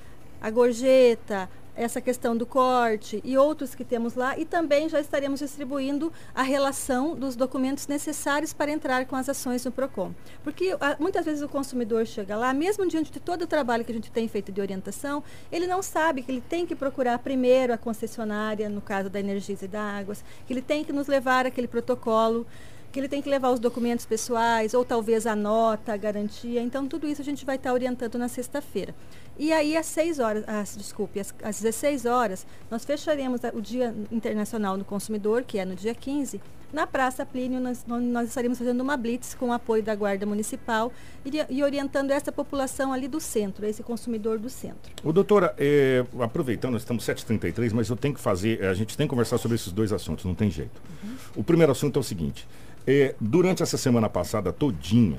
a 0.41 0.49
gorjeta, 0.49 1.47
essa 1.75 2.01
questão 2.01 2.35
do 2.35 2.45
corte 2.45 3.21
e 3.23 3.37
outros 3.37 3.73
que 3.73 3.83
temos 3.83 4.15
lá, 4.15 4.37
e 4.37 4.45
também 4.45 4.89
já 4.89 4.99
estaremos 4.99 5.39
distribuindo 5.39 6.11
a 6.35 6.41
relação 6.41 7.15
dos 7.15 7.35
documentos 7.35 7.87
necessários 7.87 8.53
para 8.53 8.71
entrar 8.71 9.05
com 9.05 9.15
as 9.15 9.29
ações 9.29 9.63
no 9.65 9.71
PROCON. 9.71 10.13
Porque 10.43 10.75
a, 10.79 10.97
muitas 10.99 11.25
vezes 11.25 11.41
o 11.41 11.49
consumidor 11.49 12.05
chega 12.05 12.35
lá, 12.35 12.53
mesmo 12.53 12.87
diante 12.87 13.11
de 13.11 13.19
todo 13.19 13.43
o 13.43 13.47
trabalho 13.47 13.85
que 13.85 13.91
a 13.91 13.95
gente 13.95 14.11
tem 14.11 14.27
feito 14.27 14.51
de 14.51 14.61
orientação, 14.61 15.23
ele 15.51 15.67
não 15.67 15.81
sabe 15.81 16.21
que 16.21 16.31
ele 16.31 16.41
tem 16.41 16.65
que 16.65 16.75
procurar 16.75 17.19
primeiro 17.19 17.73
a 17.73 17.77
concessionária, 17.77 18.69
no 18.69 18.81
caso 18.81 19.09
da 19.09 19.19
Energias 19.19 19.61
e 19.61 19.67
da 19.67 19.81
Águas, 19.81 20.23
que 20.45 20.53
ele 20.53 20.61
tem 20.61 20.83
que 20.83 20.93
nos 20.93 21.07
levar 21.07 21.45
aquele 21.45 21.67
protocolo 21.67 22.45
que 22.91 22.99
ele 22.99 23.07
tem 23.07 23.21
que 23.21 23.29
levar 23.29 23.51
os 23.51 23.59
documentos 23.59 24.05
pessoais, 24.05 24.73
ou 24.73 24.83
talvez 24.83 25.25
a 25.25 25.35
nota, 25.35 25.93
a 25.93 25.97
garantia. 25.97 26.61
Então, 26.61 26.87
tudo 26.87 27.07
isso 27.07 27.21
a 27.21 27.25
gente 27.25 27.45
vai 27.45 27.55
estar 27.55 27.71
orientando 27.71 28.17
na 28.17 28.27
sexta-feira. 28.27 28.93
E 29.41 29.51
aí, 29.51 29.75
às 29.75 29.87
6 29.87 30.19
horas, 30.19 30.43
às, 30.47 30.77
desculpe, 30.77 31.19
às, 31.19 31.33
às 31.41 31.59
16 31.59 32.05
horas, 32.05 32.45
nós 32.69 32.85
fecharemos 32.85 33.41
o 33.55 33.59
Dia 33.59 33.91
Internacional 34.11 34.77
do 34.77 34.85
Consumidor, 34.85 35.41
que 35.41 35.57
é 35.57 35.65
no 35.65 35.73
dia 35.73 35.95
15, 35.95 36.39
na 36.71 36.85
Praça 36.85 37.25
Plínio, 37.25 37.59
nós, 37.59 37.83
nós 37.87 38.29
estaremos 38.29 38.59
fazendo 38.59 38.81
uma 38.81 38.95
blitz 38.95 39.33
com 39.33 39.47
o 39.49 39.51
apoio 39.51 39.81
da 39.81 39.95
Guarda 39.95 40.27
Municipal 40.27 40.93
e, 41.25 41.31
e, 41.49 41.63
orientando 41.63 42.11
essa 42.11 42.31
população 42.31 42.93
ali 42.93 43.07
do 43.07 43.19
centro, 43.19 43.65
esse 43.65 43.81
consumidor 43.81 44.37
do 44.37 44.47
centro. 44.47 44.93
O 45.03 45.11
doutora, 45.11 45.55
é, 45.57 46.05
aproveitando, 46.19 46.73
nós 46.73 46.83
estamos 46.83 47.03
7h33, 47.03 47.73
mas 47.73 47.89
eu 47.89 47.97
tenho 47.97 48.13
que 48.13 48.21
fazer, 48.21 48.63
a 48.63 48.75
gente 48.75 48.95
tem 48.95 49.07
que 49.07 49.09
conversar 49.09 49.39
sobre 49.39 49.55
esses 49.55 49.71
dois 49.71 49.91
assuntos, 49.91 50.23
não 50.23 50.35
tem 50.35 50.51
jeito. 50.51 50.79
Uhum. 51.03 51.15
O 51.37 51.43
primeiro 51.43 51.71
assunto 51.71 51.97
é 51.97 51.99
o 51.99 52.03
seguinte, 52.03 52.47
é, 52.85 53.15
durante 53.19 53.63
essa 53.63 53.75
semana 53.75 54.07
passada 54.07 54.53
todinha, 54.53 55.17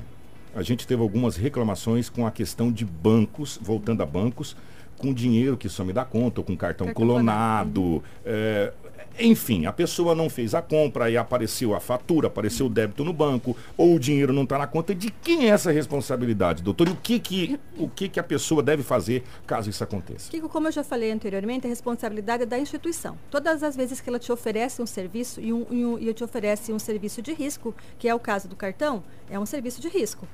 a 0.55 0.61
gente 0.61 0.85
teve 0.85 1.01
algumas 1.01 1.35
reclamações 1.35 2.09
com 2.09 2.27
a 2.27 2.31
questão 2.31 2.71
de 2.71 2.85
bancos, 2.85 3.59
voltando 3.61 4.03
a 4.03 4.05
bancos, 4.05 4.55
com 4.97 5.13
dinheiro 5.13 5.57
que 5.57 5.67
some 5.67 5.91
da 5.91 6.05
conta, 6.05 6.41
ou 6.41 6.45
com 6.45 6.55
cartão, 6.55 6.87
cartão 6.87 7.07
clonado. 7.07 8.03
É, 8.23 8.71
enfim, 9.19 9.65
a 9.65 9.73
pessoa 9.73 10.15
não 10.15 10.29
fez 10.29 10.55
a 10.55 10.61
compra 10.61 11.09
e 11.09 11.17
apareceu 11.17 11.75
a 11.75 11.79
fatura, 11.79 12.27
apareceu 12.27 12.65
o 12.65 12.69
débito 12.69 13.03
no 13.03 13.13
banco, 13.13 13.55
ou 13.77 13.95
o 13.95 13.99
dinheiro 13.99 14.33
não 14.33 14.43
está 14.43 14.57
na 14.57 14.65
conta. 14.65 14.93
De 14.95 15.11
quem 15.11 15.45
é 15.45 15.49
essa 15.49 15.71
responsabilidade, 15.71 16.63
doutor? 16.63 16.87
E 16.87 16.91
o 16.91 16.95
que, 16.95 17.19
que, 17.19 17.59
o 17.77 17.87
que, 17.87 18.09
que 18.09 18.19
a 18.19 18.23
pessoa 18.23 18.63
deve 18.63 18.81
fazer 18.81 19.23
caso 19.45 19.69
isso 19.69 19.83
aconteça? 19.83 20.31
Kiko, 20.31 20.49
como 20.49 20.67
eu 20.67 20.71
já 20.71 20.83
falei 20.83 21.11
anteriormente, 21.11 21.67
a 21.67 21.69
responsabilidade 21.69 22.43
é 22.43 22.45
da 22.45 22.57
instituição. 22.57 23.17
Todas 23.29 23.61
as 23.61 23.75
vezes 23.75 24.01
que 24.01 24.09
ela 24.09 24.19
te 24.19 24.31
oferece 24.31 24.81
um 24.81 24.85
serviço 24.85 25.39
e, 25.39 25.53
um, 25.53 25.65
e, 25.69 25.85
um, 25.85 25.99
e 25.99 26.13
te 26.13 26.23
oferece 26.23 26.73
um 26.73 26.79
serviço 26.79 27.21
de 27.21 27.33
risco, 27.33 27.75
que 27.99 28.07
é 28.07 28.15
o 28.15 28.19
caso 28.19 28.47
do 28.47 28.55
cartão, 28.55 29.03
é 29.29 29.37
um 29.37 29.45
serviço 29.45 29.79
de 29.79 29.89
risco 29.89 30.27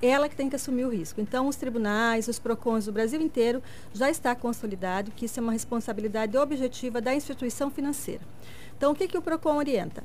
ela 0.00 0.28
que 0.28 0.36
tem 0.36 0.48
que 0.48 0.56
assumir 0.56 0.84
o 0.84 0.88
risco. 0.88 1.20
Então, 1.20 1.48
os 1.48 1.56
tribunais, 1.56 2.28
os 2.28 2.38
PROCONs 2.38 2.86
do 2.86 2.92
Brasil 2.92 3.20
inteiro 3.20 3.62
já 3.92 4.10
está 4.10 4.34
consolidado 4.34 5.10
que 5.10 5.26
isso 5.26 5.38
é 5.38 5.42
uma 5.42 5.52
responsabilidade 5.52 6.36
objetiva 6.36 7.00
da 7.00 7.14
instituição 7.14 7.70
financeira. 7.70 8.22
Então, 8.76 8.92
o 8.92 8.94
que, 8.94 9.06
que 9.06 9.18
o 9.18 9.22
PROCON 9.22 9.56
orienta? 9.56 10.02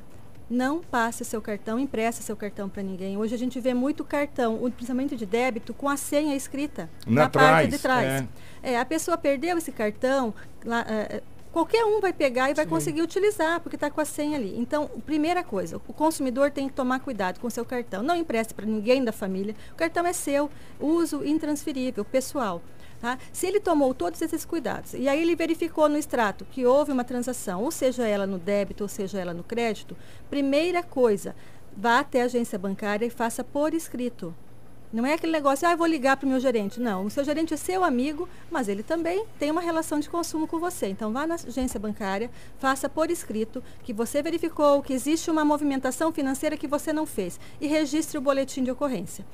Não 0.48 0.80
passe 0.80 1.24
seu 1.24 1.40
cartão, 1.40 1.78
empreste 1.78 2.24
seu 2.24 2.36
cartão 2.36 2.68
para 2.68 2.82
ninguém. 2.82 3.16
Hoje 3.16 3.34
a 3.34 3.38
gente 3.38 3.60
vê 3.60 3.72
muito 3.72 4.04
cartão, 4.04 4.58
principalmente 4.72 5.16
de 5.16 5.24
débito, 5.24 5.72
com 5.72 5.88
a 5.88 5.96
senha 5.96 6.34
escrita 6.34 6.90
na, 7.06 7.22
na 7.22 7.28
trás, 7.28 7.50
parte 7.50 7.70
de 7.70 7.78
trás. 7.78 8.26
É. 8.62 8.72
é. 8.72 8.78
a 8.78 8.84
pessoa 8.84 9.16
perdeu 9.16 9.56
esse 9.58 9.70
cartão, 9.70 10.34
lá, 10.64 10.84
é, 10.88 11.22
qualquer 11.52 11.84
um 11.84 12.00
vai 12.00 12.12
pegar 12.12 12.50
e 12.50 12.54
vai 12.54 12.64
Sim. 12.64 12.70
conseguir 12.70 13.02
utilizar, 13.02 13.60
porque 13.60 13.76
está 13.76 13.90
com 13.90 14.00
a 14.00 14.04
senha 14.04 14.36
ali. 14.36 14.54
Então, 14.58 14.88
primeira 15.04 15.42
coisa, 15.42 15.76
o 15.76 15.92
consumidor 15.92 16.50
tem 16.50 16.68
que 16.68 16.74
tomar 16.74 17.00
cuidado 17.00 17.40
com 17.40 17.46
o 17.46 17.50
seu 17.50 17.64
cartão. 17.64 18.02
Não 18.02 18.16
empreste 18.16 18.54
para 18.54 18.66
ninguém 18.66 19.04
da 19.04 19.12
família. 19.12 19.54
O 19.72 19.74
cartão 19.74 20.06
é 20.06 20.12
seu, 20.12 20.50
uso 20.78 21.24
intransferível, 21.24 22.04
pessoal. 22.04 22.62
Tá? 23.00 23.18
Se 23.32 23.46
ele 23.46 23.60
tomou 23.60 23.94
todos 23.94 24.20
esses 24.20 24.44
cuidados 24.44 24.92
e 24.92 25.08
aí 25.08 25.22
ele 25.22 25.34
verificou 25.34 25.88
no 25.88 25.96
extrato 25.96 26.44
que 26.44 26.66
houve 26.66 26.92
uma 26.92 27.02
transação, 27.02 27.62
ou 27.62 27.70
seja 27.70 28.06
ela 28.06 28.26
no 28.26 28.38
débito, 28.38 28.84
ou 28.84 28.88
seja 28.88 29.18
ela 29.18 29.32
no 29.32 29.42
crédito, 29.42 29.96
primeira 30.28 30.82
coisa, 30.82 31.34
vá 31.74 32.00
até 32.00 32.20
a 32.20 32.26
agência 32.26 32.58
bancária 32.58 33.06
e 33.06 33.10
faça 33.10 33.42
por 33.42 33.72
escrito. 33.72 34.34
Não 34.92 35.06
é 35.06 35.14
aquele 35.14 35.30
negócio, 35.30 35.68
ah, 35.68 35.76
vou 35.76 35.86
ligar 35.86 36.16
para 36.16 36.26
o 36.26 36.28
meu 36.28 36.40
gerente. 36.40 36.80
Não, 36.80 37.04
o 37.04 37.10
seu 37.10 37.22
gerente 37.22 37.54
é 37.54 37.56
seu 37.56 37.84
amigo, 37.84 38.28
mas 38.50 38.66
ele 38.66 38.82
também 38.82 39.24
tem 39.38 39.48
uma 39.48 39.60
relação 39.60 40.00
de 40.00 40.10
consumo 40.10 40.48
com 40.48 40.58
você. 40.58 40.88
Então, 40.88 41.12
vá 41.12 41.28
na 41.28 41.36
agência 41.36 41.78
bancária, 41.78 42.28
faça 42.58 42.88
por 42.88 43.08
escrito 43.08 43.62
que 43.84 43.92
você 43.92 44.20
verificou 44.20 44.82
que 44.82 44.92
existe 44.92 45.30
uma 45.30 45.44
movimentação 45.44 46.10
financeira 46.10 46.56
que 46.56 46.66
você 46.66 46.92
não 46.92 47.06
fez 47.06 47.38
e 47.60 47.68
registre 47.68 48.18
o 48.18 48.20
boletim 48.20 48.64
de 48.64 48.72
ocorrência. 48.72 49.24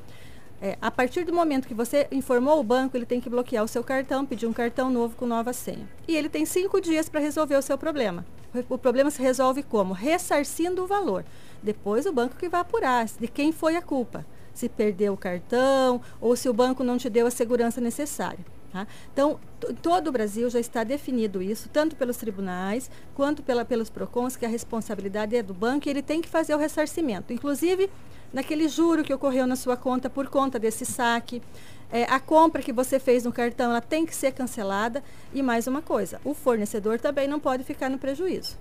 É, 0.60 0.76
a 0.78 0.90
partir 0.90 1.24
do 1.24 1.32
momento 1.32 1.66
que 1.66 1.74
você 1.74 2.06
informou 2.12 2.60
o 2.60 2.62
banco, 2.62 2.94
ele 2.94 3.06
tem 3.06 3.20
que 3.20 3.30
bloquear 3.30 3.64
o 3.64 3.68
seu 3.68 3.82
cartão, 3.82 4.26
pedir 4.26 4.46
um 4.46 4.52
cartão 4.52 4.90
novo 4.90 5.16
com 5.16 5.24
nova 5.24 5.54
senha. 5.54 5.88
E 6.06 6.14
ele 6.14 6.28
tem 6.28 6.44
cinco 6.44 6.82
dias 6.82 7.08
para 7.08 7.20
resolver 7.20 7.56
o 7.56 7.62
seu 7.62 7.78
problema. 7.78 8.26
O 8.68 8.76
problema 8.76 9.10
se 9.10 9.22
resolve 9.22 9.62
como? 9.62 9.94
Ressarcindo 9.94 10.84
o 10.84 10.86
valor. 10.86 11.24
Depois 11.62 12.04
o 12.04 12.12
banco 12.12 12.36
que 12.36 12.48
vai 12.48 12.60
apurar 12.60 13.06
de 13.06 13.26
quem 13.26 13.52
foi 13.52 13.76
a 13.76 13.82
culpa 13.82 14.24
se 14.56 14.68
perdeu 14.68 15.12
o 15.12 15.16
cartão 15.16 16.00
ou 16.20 16.34
se 16.34 16.48
o 16.48 16.52
banco 16.52 16.82
não 16.82 16.96
te 16.96 17.10
deu 17.10 17.26
a 17.26 17.30
segurança 17.30 17.80
necessária. 17.80 18.44
Tá? 18.72 18.86
Então, 19.12 19.38
todo 19.82 20.08
o 20.08 20.12
Brasil 20.12 20.48
já 20.50 20.58
está 20.58 20.82
definido 20.82 21.42
isso, 21.42 21.68
tanto 21.68 21.94
pelos 21.94 22.16
tribunais 22.16 22.90
quanto 23.14 23.42
pela, 23.42 23.64
pelos 23.64 23.90
PROCONs, 23.90 24.36
que 24.36 24.44
a 24.44 24.48
responsabilidade 24.48 25.36
é 25.36 25.42
do 25.42 25.54
banco 25.54 25.88
e 25.88 25.90
ele 25.90 26.02
tem 26.02 26.20
que 26.20 26.28
fazer 26.28 26.54
o 26.54 26.58
ressarcimento. 26.58 27.32
Inclusive, 27.32 27.90
naquele 28.32 28.68
juro 28.68 29.04
que 29.04 29.14
ocorreu 29.14 29.46
na 29.46 29.56
sua 29.56 29.76
conta 29.76 30.10
por 30.10 30.28
conta 30.28 30.58
desse 30.58 30.84
saque, 30.84 31.42
é, 31.90 32.04
a 32.04 32.18
compra 32.18 32.62
que 32.62 32.72
você 32.72 32.98
fez 32.98 33.24
no 33.24 33.32
cartão 33.32 33.70
ela 33.70 33.80
tem 33.80 34.04
que 34.04 34.14
ser 34.14 34.32
cancelada. 34.32 35.02
E 35.32 35.42
mais 35.42 35.66
uma 35.66 35.82
coisa, 35.82 36.20
o 36.24 36.34
fornecedor 36.34 36.98
também 36.98 37.28
não 37.28 37.38
pode 37.38 37.62
ficar 37.62 37.88
no 37.88 37.98
prejuízo. 37.98 38.58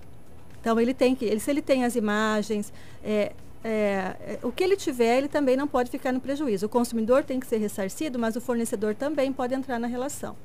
Então 0.60 0.80
ele 0.80 0.94
tem 0.94 1.14
que, 1.14 1.24
ele, 1.24 1.40
se 1.40 1.50
ele 1.50 1.62
tem 1.62 1.84
as 1.84 1.94
imagens, 1.94 2.72
é, 3.04 3.32
é, 3.66 4.16
é, 4.20 4.38
o 4.44 4.52
que 4.52 4.62
ele 4.62 4.76
tiver, 4.76 5.18
ele 5.18 5.28
também 5.28 5.56
não 5.56 5.66
pode 5.66 5.90
ficar 5.90 6.12
no 6.12 6.20
prejuízo. 6.20 6.66
O 6.66 6.68
consumidor 6.68 7.24
tem 7.24 7.40
que 7.40 7.46
ser 7.48 7.56
ressarcido, 7.56 8.16
mas 8.16 8.36
o 8.36 8.40
fornecedor 8.40 8.94
também 8.94 9.32
pode 9.32 9.54
entrar 9.54 9.80
na 9.80 9.88
relação. 9.88 10.36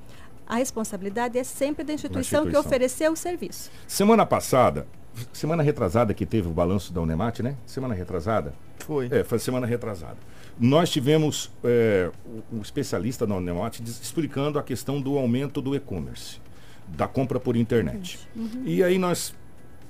A 0.47 0.55
responsabilidade 0.55 1.37
é 1.37 1.43
sempre 1.43 1.83
da 1.83 1.93
instituição, 1.93 2.39
instituição. 2.39 2.63
que 2.63 2.67
ofereceu 2.67 3.11
o 3.11 3.15
serviço. 3.15 3.69
Semana 3.87 4.25
passada, 4.25 4.87
semana 5.31 5.61
retrasada 5.61 6.15
que 6.15 6.25
teve 6.25 6.47
o 6.47 6.51
balanço 6.51 6.91
da 6.91 6.99
Unemat, 6.99 7.41
né? 7.41 7.55
Semana 7.67 7.93
retrasada? 7.93 8.55
Foi. 8.79 9.07
É, 9.11 9.23
foi 9.23 9.37
semana 9.37 9.67
retrasada. 9.67 10.17
Nós 10.59 10.89
tivemos 10.89 11.51
é, 11.63 12.09
um 12.51 12.59
especialista 12.59 13.27
da 13.27 13.35
Unemat 13.35 13.79
explicando 13.79 14.57
a 14.57 14.63
questão 14.63 14.99
do 14.99 15.15
aumento 15.15 15.61
do 15.61 15.75
e-commerce, 15.75 16.41
da 16.87 17.07
compra 17.07 17.39
por 17.39 17.55
internet. 17.55 18.27
Uhum. 18.35 18.63
E 18.65 18.83
aí 18.83 18.97
nós 18.97 19.35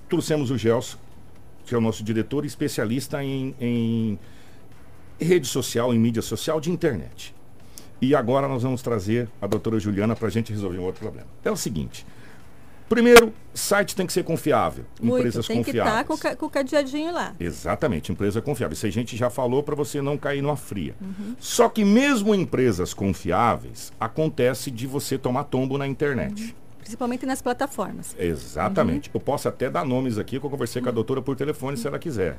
trouxemos 0.10 0.52
o 0.52 0.58
Gelson 0.58 0.98
que 1.66 1.76
é 1.76 1.78
o 1.78 1.82
nosso 1.82 2.04
diretor 2.04 2.46
especialista 2.46 3.24
em, 3.24 3.56
em 3.60 4.20
rede 5.20 5.48
social, 5.48 5.94
em 5.94 6.00
mídia 6.00 6.22
social 6.22 6.60
de 6.60 6.70
internet. 6.72 7.34
E 8.02 8.16
agora 8.16 8.48
nós 8.48 8.64
vamos 8.64 8.82
trazer 8.82 9.30
a 9.40 9.46
doutora 9.46 9.80
Juliana 9.80 10.16
para 10.16 10.28
a 10.28 10.32
gente 10.32 10.52
resolver 10.52 10.80
um 10.80 10.84
outro 10.84 11.02
problema. 11.02 11.28
É 11.44 11.52
o 11.52 11.56
seguinte. 11.56 12.06
Primeiro, 12.90 13.32
site 13.54 13.96
tem 13.96 14.06
que 14.06 14.12
ser 14.12 14.24
confiável. 14.24 14.84
Muito, 15.00 15.20
empresas 15.20 15.48
tem 15.48 15.58
confiáveis. 15.58 15.96
Tem 15.96 16.06
que 16.06 16.14
estar 16.14 16.36
com, 16.36 16.46
o 16.46 16.50
cadeadinho 16.50 17.14
lá. 17.14 17.34
Exatamente, 17.40 18.12
empresa 18.12 18.42
confiável. 18.42 18.74
Isso 18.74 18.86
a 18.86 18.90
gente 18.90 19.16
já 19.16 19.30
falou 19.30 19.64
para 19.64 19.76
você 19.76 20.02
não 20.02 20.18
cair 20.18 20.42
numa 20.42 20.58
fria. 20.58 20.94
Uhum. 21.00 21.36
Só 21.40 21.70
que 21.70 21.86
mesmo 21.86 22.36
em 22.36 22.42
empresas 22.42 22.94
confiáveis, 22.94 23.94
acontece 23.98 24.70
de 24.70 24.88
você 24.88 25.18
tomar 25.18 25.46
tombo 25.46 25.78
na 25.78 25.88
internet. 25.88 26.44
Uhum 26.44 26.61
principalmente 26.82 27.26
nas 27.26 27.42
plataformas. 27.42 28.16
Exatamente. 28.20 29.08
Uhum. 29.10 29.16
Eu 29.16 29.20
posso 29.22 29.48
até 29.48 29.70
dar 29.70 29.86
nomes 29.86 30.18
aqui, 30.18 30.40
que 30.40 30.46
eu 30.46 30.50
conversei 30.50 30.82
com 30.82 30.90
a 30.90 30.92
doutora 30.92 31.22
por 31.22 31.36
telefone, 31.36 31.78
se 31.78 31.88
ela 31.88 32.00
quiser. 32.00 32.38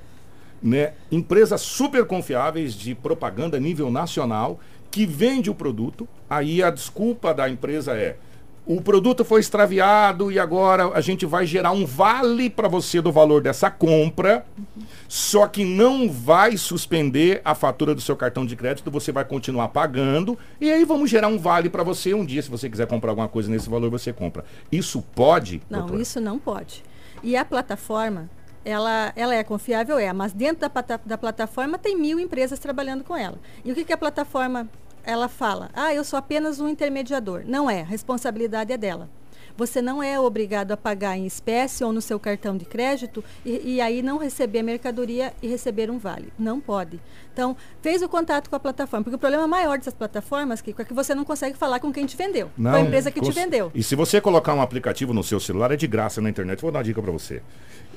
Né? 0.63 0.93
Empresas 1.11 1.61
super 1.61 2.05
confiáveis 2.05 2.75
de 2.75 2.95
propaganda 2.95 3.59
nível 3.59 3.91
nacional 3.91 4.61
que 4.91 5.07
vende 5.07 5.49
o 5.49 5.55
produto, 5.55 6.07
aí 6.29 6.63
a 6.63 6.71
desculpa 6.71 7.33
da 7.33 7.49
empresa 7.49 7.97
é 7.97 8.17
o 8.65 8.81
produto 8.81 9.25
foi 9.25 9.41
extraviado 9.41 10.31
e 10.31 10.39
agora 10.39 10.89
a 10.95 11.01
gente 11.01 11.27
vai 11.27 11.45
gerar 11.45 11.73
um 11.73 11.85
vale 11.85 12.49
para 12.49 12.69
você 12.69 13.01
do 13.01 13.11
valor 13.11 13.43
dessa 13.43 13.71
compra, 13.71 14.47
uhum. 14.57 14.85
só 15.09 15.47
que 15.49 15.65
não 15.65 16.09
vai 16.09 16.57
suspender 16.57 17.41
a 17.45 17.55
fatura 17.55 17.95
do 17.95 18.01
seu 18.01 18.17
cartão 18.17 18.47
de 18.47 18.55
crédito, 18.55 18.91
você 18.91 19.11
vai 19.11 19.25
continuar 19.25 19.69
pagando 19.69 20.39
e 20.61 20.71
aí 20.71 20.85
vamos 20.85 21.11
gerar 21.11 21.29
um 21.29 21.39
vale 21.39 21.69
para 21.69 21.83
você 21.83 22.15
um 22.15 22.25
dia, 22.25 22.41
se 22.41 22.51
você 22.51 22.71
quiser 22.71 22.87
comprar 22.87 23.11
alguma 23.11 23.29
coisa 23.29 23.51
nesse 23.51 23.69
valor, 23.69 23.91
você 23.91 24.13
compra. 24.13 24.45
Isso 24.71 25.03
pode? 25.15 25.61
Não, 25.69 25.81
doutora? 25.81 26.03
isso 26.03 26.21
não 26.21 26.39
pode. 26.39 26.85
E 27.21 27.37
a 27.37 27.45
plataforma, 27.45 28.31
ela, 28.65 29.13
ela 29.17 29.35
é 29.35 29.43
confiável, 29.43 29.99
é, 29.99 30.13
mas 30.13 30.33
dentro 30.33 30.69
da, 30.69 31.01
da 31.05 31.19
plataforma 31.19 31.79
tem 31.79 31.97
mil 31.97 32.21
empresas 32.21 32.61
trabalhando 32.61 33.03
com 33.03 33.17
ela. 33.17 33.39
E 33.65 33.73
o 33.73 33.75
que, 33.75 33.85
que 33.85 33.93
a 33.93 33.99
plataforma 33.99 34.69
ela 35.05 35.29
fala, 35.29 35.71
ah, 35.75 35.95
eu 35.95 36.05
sou 36.05 36.19
apenas 36.19 36.61
um 36.61 36.69
intermediador. 36.69 37.43
Não 37.47 37.71
é, 37.71 37.81
a 37.81 37.85
responsabilidade 37.85 38.73
é 38.73 38.77
dela. 38.77 39.09
Você 39.57 39.83
não 39.83 40.03
é 40.03 40.19
obrigado 40.19 40.73
a 40.73 40.77
pagar 40.77 41.17
em 41.17 41.27
espécie 41.27 41.85
ou 41.85 41.93
no 41.93 42.01
seu 42.01 42.19
cartão 42.19 42.57
de 42.57 42.65
crédito 42.65 43.23
e, 43.45 43.75
e 43.75 43.81
aí 43.81 44.03
não 44.03 44.19
receber 44.19 44.61
a 44.61 44.63
mercadoria 44.63 45.35
e 45.43 45.47
receber 45.47 45.91
um 45.91 45.99
vale. 45.99 46.33
Não 46.39 46.61
pode. 46.61 47.01
Então, 47.33 47.57
fez 47.81 48.03
o 48.03 48.09
contato 48.09 48.49
com 48.49 48.57
a 48.57 48.61
plataforma, 48.61 49.05
porque 49.05 49.17
o 49.17 49.19
problema 49.19 49.47
maior 49.47 49.79
dessas 49.79 49.95
plataformas 49.95 50.61
Kiko, 50.61 50.83
é 50.83 50.85
que 50.85 50.95
você 50.95 51.15
não 51.15 51.25
consegue 51.25 51.57
falar 51.57 51.81
com 51.81 51.93
quem 51.93 52.07
te 52.07 52.17
vendeu, 52.17 52.51
não, 52.57 52.71
com 52.71 52.77
a 52.77 52.81
empresa 52.81 53.11
que 53.11 53.21
te 53.21 53.31
vendeu. 53.31 53.71
E 53.75 53.83
se 53.83 53.95
você 53.95 54.21
colocar 54.21 54.55
um 54.55 54.63
aplicativo 54.63 55.13
no 55.13 55.23
seu 55.23 55.41
celular, 55.41 55.71
é 55.71 55.77
de 55.77 55.87
graça 55.87 56.21
na 56.21 56.31
internet. 56.31 56.61
Vou 56.61 56.71
dar 56.71 56.79
uma 56.79 56.85
dica 56.85 57.03
para 57.03 57.13
você. 57.13 57.43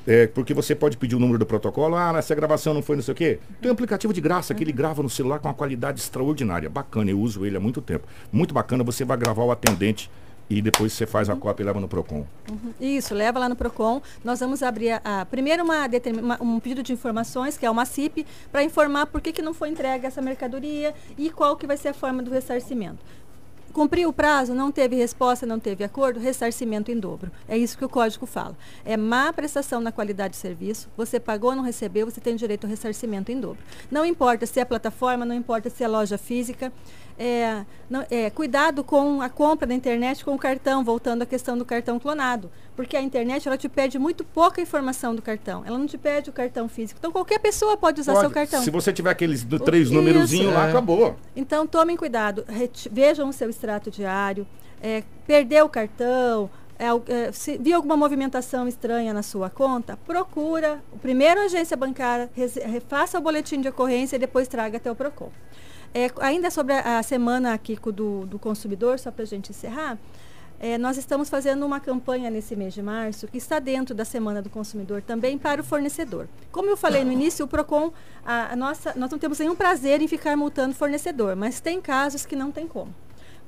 É, 0.08 0.28
porque 0.28 0.54
você 0.54 0.76
pode 0.76 0.98
pedir 0.98 1.16
o 1.16 1.20
número 1.20 1.40
do 1.40 1.46
protocolo, 1.46 1.96
ah, 1.96 2.14
essa 2.18 2.36
gravação 2.36 2.74
não 2.74 2.82
foi 2.82 2.96
não 2.96 3.04
sei 3.04 3.12
o 3.14 3.16
quê. 3.16 3.40
Tem 3.62 3.72
um 3.72 3.74
aplicativo 3.74 4.14
de 4.14 4.22
graça 4.22 4.54
que 4.54 4.64
ele 4.64 4.72
grava 4.72 5.02
no 5.02 5.10
celular 5.10 5.40
com 5.40 5.48
uma 5.48 5.54
qualidade 5.54 6.00
extraordinária. 6.00 6.70
Bacana, 6.70 7.10
eu 7.10 7.20
uso 7.20 7.46
ele 7.46 7.58
há 7.58 7.60
muito 7.60 7.82
tempo. 7.82 8.08
Muito 8.32 8.54
bacana, 8.54 8.84
você 8.84 9.04
vai 9.04 9.18
gravar 9.18 9.44
o 9.44 9.52
atendente 9.52 10.10
e 10.50 10.62
depois 10.62 10.94
você 10.94 11.06
faz 11.06 11.30
a 11.30 11.36
cópia 11.36 11.64
e 11.64 11.66
leva 11.66 11.80
no 11.80 11.88
PROCON. 11.88 12.26
Uhum. 12.50 12.74
Isso, 12.80 13.16
leva 13.16 13.40
lá 13.40 13.50
no 13.50 13.56
PROCON. 13.56 14.02
Nós 14.24 14.40
vamos 14.40 14.62
abrir 14.62 14.92
a, 14.92 15.22
a 15.22 15.26
primeiro 15.26 15.64
uma, 15.64 15.88
uma, 16.22 16.44
um 16.44 16.60
pedido 16.60 16.84
de 16.84 16.94
informações, 16.94 17.58
que 17.58 17.66
é 17.66 17.70
uma 17.70 17.86
CIP, 17.86 18.26
para 18.52 18.64
informar 18.64 19.08
por 19.08 19.22
que, 19.22 19.32
que 19.32 19.42
não 19.42 19.54
foi 19.54 19.70
entregue 19.70 20.06
essa 20.06 20.22
mercadoria 20.22 20.94
e 21.18 21.30
qual 21.32 21.56
que 21.56 21.66
vai 21.66 21.78
ser 21.78 21.90
a 21.90 21.94
forma 21.94 22.22
do 22.22 22.30
ressarcimento. 22.30 23.00
Cumpriu 23.76 24.08
o 24.08 24.14
prazo, 24.14 24.56
não 24.56 24.72
teve 24.72 24.96
resposta, 24.96 25.46
não 25.46 25.60
teve 25.60 25.84
acordo, 25.84 26.18
ressarcimento 26.18 26.94
em 26.94 26.98
dobro. 26.98 27.30
É 27.46 27.58
isso 27.58 27.78
que 27.78 27.84
o 27.84 27.90
código 27.90 28.26
fala. 28.26 28.56
É 28.86 28.96
má 28.96 29.34
prestação 29.34 29.82
na 29.82 29.92
qualidade 29.92 30.32
de 30.32 30.38
serviço, 30.38 30.88
você 30.96 31.20
pagou, 31.20 31.54
não 31.54 31.62
recebeu, 31.62 32.10
você 32.10 32.22
tem 32.22 32.38
direito 32.38 32.64
ao 32.64 32.70
ressarcimento 32.70 33.34
em 33.34 33.38
dobro. 33.38 33.62
Não 33.92 34.06
importa 34.06 34.46
se 34.46 34.62
é 34.62 34.64
plataforma, 34.64 35.26
não 35.26 35.36
importa 35.36 35.70
se 35.70 35.84
é 35.84 35.90
loja 35.90 36.18
física. 36.18 36.72
É, 37.20 37.66
não, 37.90 38.06
é, 38.10 38.30
cuidado 38.30 38.82
com 38.82 39.22
a 39.22 39.28
compra 39.28 39.68
da 39.68 39.74
internet 39.74 40.24
com 40.24 40.34
o 40.34 40.38
cartão, 40.38 40.82
voltando 40.82 41.24
à 41.24 41.26
questão 41.26 41.58
do 41.58 41.66
cartão 41.66 42.00
clonado. 42.00 42.50
Porque 42.76 42.98
a 42.98 43.02
internet 43.02 43.48
ela 43.48 43.58
te 43.58 43.70
pede 43.70 43.98
muito 43.98 44.24
pouca 44.24 44.62
informação 44.62 45.16
do 45.16 45.22
cartão. 45.22 45.64
Ela 45.66 45.78
não 45.78 45.86
te 45.86 45.98
pede 45.98 46.30
o 46.30 46.34
cartão 46.34 46.68
físico. 46.68 46.98
Então 47.00 47.12
qualquer 47.12 47.40
pessoa 47.40 47.78
pode 47.78 48.02
usar 48.02 48.14
pode. 48.14 48.26
seu 48.26 48.32
cartão. 48.32 48.62
Se 48.62 48.70
você 48.70 48.92
tiver 48.92 49.10
aqueles 49.10 49.44
do, 49.44 49.60
três 49.60 49.90
númerozinhos 49.90 50.54
lá, 50.54 50.68
é. 50.68 50.70
acabou. 50.70 51.16
Então 51.36 51.66
tomem 51.66 51.96
cuidado. 51.96 52.46
vejam 52.92 53.30
o 53.30 53.34
seu 53.34 53.50
extrato 53.50 53.90
diário. 53.90 54.46
É, 54.82 55.04
perdeu 55.26 55.66
o 55.66 55.70
cartão, 55.70 56.50
é, 56.78 56.88
é, 57.12 57.32
se 57.32 57.58
viu 57.58 57.78
alguma 57.78 57.96
movimentação 57.96 58.68
estranha 58.68 59.14
na 59.14 59.24
sua 59.24 59.50
conta, 59.50 59.98
procura 60.06 60.84
o 60.92 60.98
primeiro 60.98 61.40
agência 61.42 61.78
bancária, 61.78 62.30
faça 62.88 63.18
o 63.18 63.22
boletim 63.22 63.62
de 63.62 63.70
ocorrência 63.70 64.18
e 64.18 64.20
depois 64.20 64.48
traga 64.48 64.78
até 64.78 64.92
o 64.92 64.96
PROCON. 64.96 65.32
É, 65.94 66.12
ainda 66.20 66.52
sobre 66.52 66.74
a, 66.74 67.00
a 67.00 67.04
semana 67.04 67.54
aqui 67.54 67.78
do, 67.94 68.26
do 68.26 68.38
consumidor, 68.38 69.00
só 69.00 69.10
para 69.10 69.24
a 69.24 69.28
gente 69.28 69.52
encerrar, 69.52 69.98
é, 70.60 70.78
nós 70.78 70.98
estamos 70.98 71.30
fazendo 71.30 71.66
uma 71.66 71.80
campanha 71.80 72.30
nesse 72.30 72.56
mês 72.56 72.74
de 72.74 72.82
março 72.82 73.28
que 73.28 73.38
está 73.38 73.60
dentro 73.60 73.94
da 73.94 74.06
Semana 74.06 74.42
do 74.42 74.50
Consumidor 74.50 75.02
também 75.02 75.38
para 75.38 75.62
o 75.62 75.64
fornecedor. 75.64 76.28
Como 76.52 76.70
eu 76.70 76.78
falei 76.78 77.04
no 77.04 77.12
início, 77.12 77.46
o 77.46 77.48
PROCON, 77.48 77.92
a, 78.26 78.54
a 78.54 78.56
nossa, 78.56 78.94
nós 78.96 79.12
não 79.12 79.20
temos 79.20 79.40
nenhum 79.40 79.56
prazer 79.56 80.02
em 80.02 80.08
ficar 80.08 80.36
multando 80.38 80.72
o 80.72 80.76
fornecedor, 80.76 81.36
mas 81.36 81.60
tem 81.60 81.82
casos 81.82 82.26
que 82.26 82.36
não 82.36 82.52
tem 82.52 82.68
como. 82.68 82.94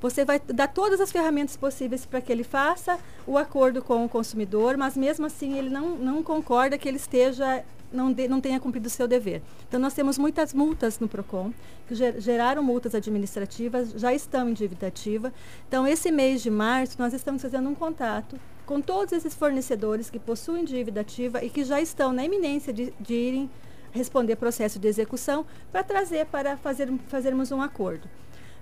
Você 0.00 0.24
vai 0.24 0.38
dar 0.38 0.68
todas 0.68 1.00
as 1.00 1.10
ferramentas 1.10 1.56
possíveis 1.56 2.06
para 2.06 2.20
que 2.20 2.30
ele 2.30 2.44
faça 2.44 2.98
o 3.26 3.36
acordo 3.36 3.82
com 3.82 4.04
o 4.04 4.08
consumidor, 4.08 4.76
mas 4.76 4.96
mesmo 4.96 5.26
assim 5.26 5.58
ele 5.58 5.70
não, 5.70 5.96
não 5.96 6.22
concorda 6.22 6.78
que 6.78 6.88
ele 6.88 6.98
esteja 6.98 7.64
não, 7.92 8.12
de, 8.12 8.28
não 8.28 8.40
tenha 8.40 8.60
cumprido 8.60 8.86
o 8.86 8.90
seu 8.90 9.08
dever. 9.08 9.42
Então, 9.66 9.78
nós 9.80 9.94
temos 9.94 10.18
muitas 10.18 10.52
multas 10.54 10.98
no 10.98 11.08
PROCON, 11.08 11.52
que 11.86 11.94
ger, 11.94 12.20
geraram 12.20 12.62
multas 12.62 12.94
administrativas, 12.94 13.92
já 13.96 14.12
estão 14.12 14.48
em 14.48 14.52
dívida 14.52 14.86
ativa. 14.86 15.32
Então, 15.66 15.86
esse 15.86 16.10
mês 16.10 16.42
de 16.42 16.50
março, 16.50 16.96
nós 16.98 17.12
estamos 17.12 17.42
fazendo 17.42 17.68
um 17.68 17.74
contato 17.74 18.38
com 18.66 18.80
todos 18.80 19.12
esses 19.12 19.34
fornecedores 19.34 20.10
que 20.10 20.18
possuem 20.18 20.64
dívida 20.64 21.00
ativa 21.00 21.42
e 21.42 21.48
que 21.48 21.64
já 21.64 21.80
estão 21.80 22.12
na 22.12 22.24
iminência 22.24 22.72
de, 22.72 22.92
de 23.00 23.14
irem 23.14 23.50
responder 23.92 24.36
processo 24.36 24.78
de 24.78 24.86
execução 24.86 25.46
para 25.72 25.82
trazer 25.82 26.26
para 26.26 26.56
fazer, 26.56 26.92
fazermos 27.08 27.50
um 27.50 27.62
acordo. 27.62 28.08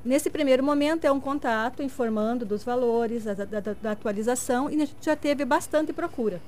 Nesse 0.04 0.30
primeiro 0.30 0.62
momento 0.62 1.04
é 1.04 1.10
um 1.10 1.18
contato 1.18 1.82
informando 1.82 2.44
dos 2.44 2.62
valores, 2.62 3.24
da, 3.24 3.34
da, 3.34 3.60
da 3.60 3.90
atualização 3.90 4.70
e 4.70 4.76
a 4.76 4.86
gente 4.86 4.96
já 5.00 5.16
teve 5.16 5.44
bastante 5.44 5.92
procura. 5.92 6.40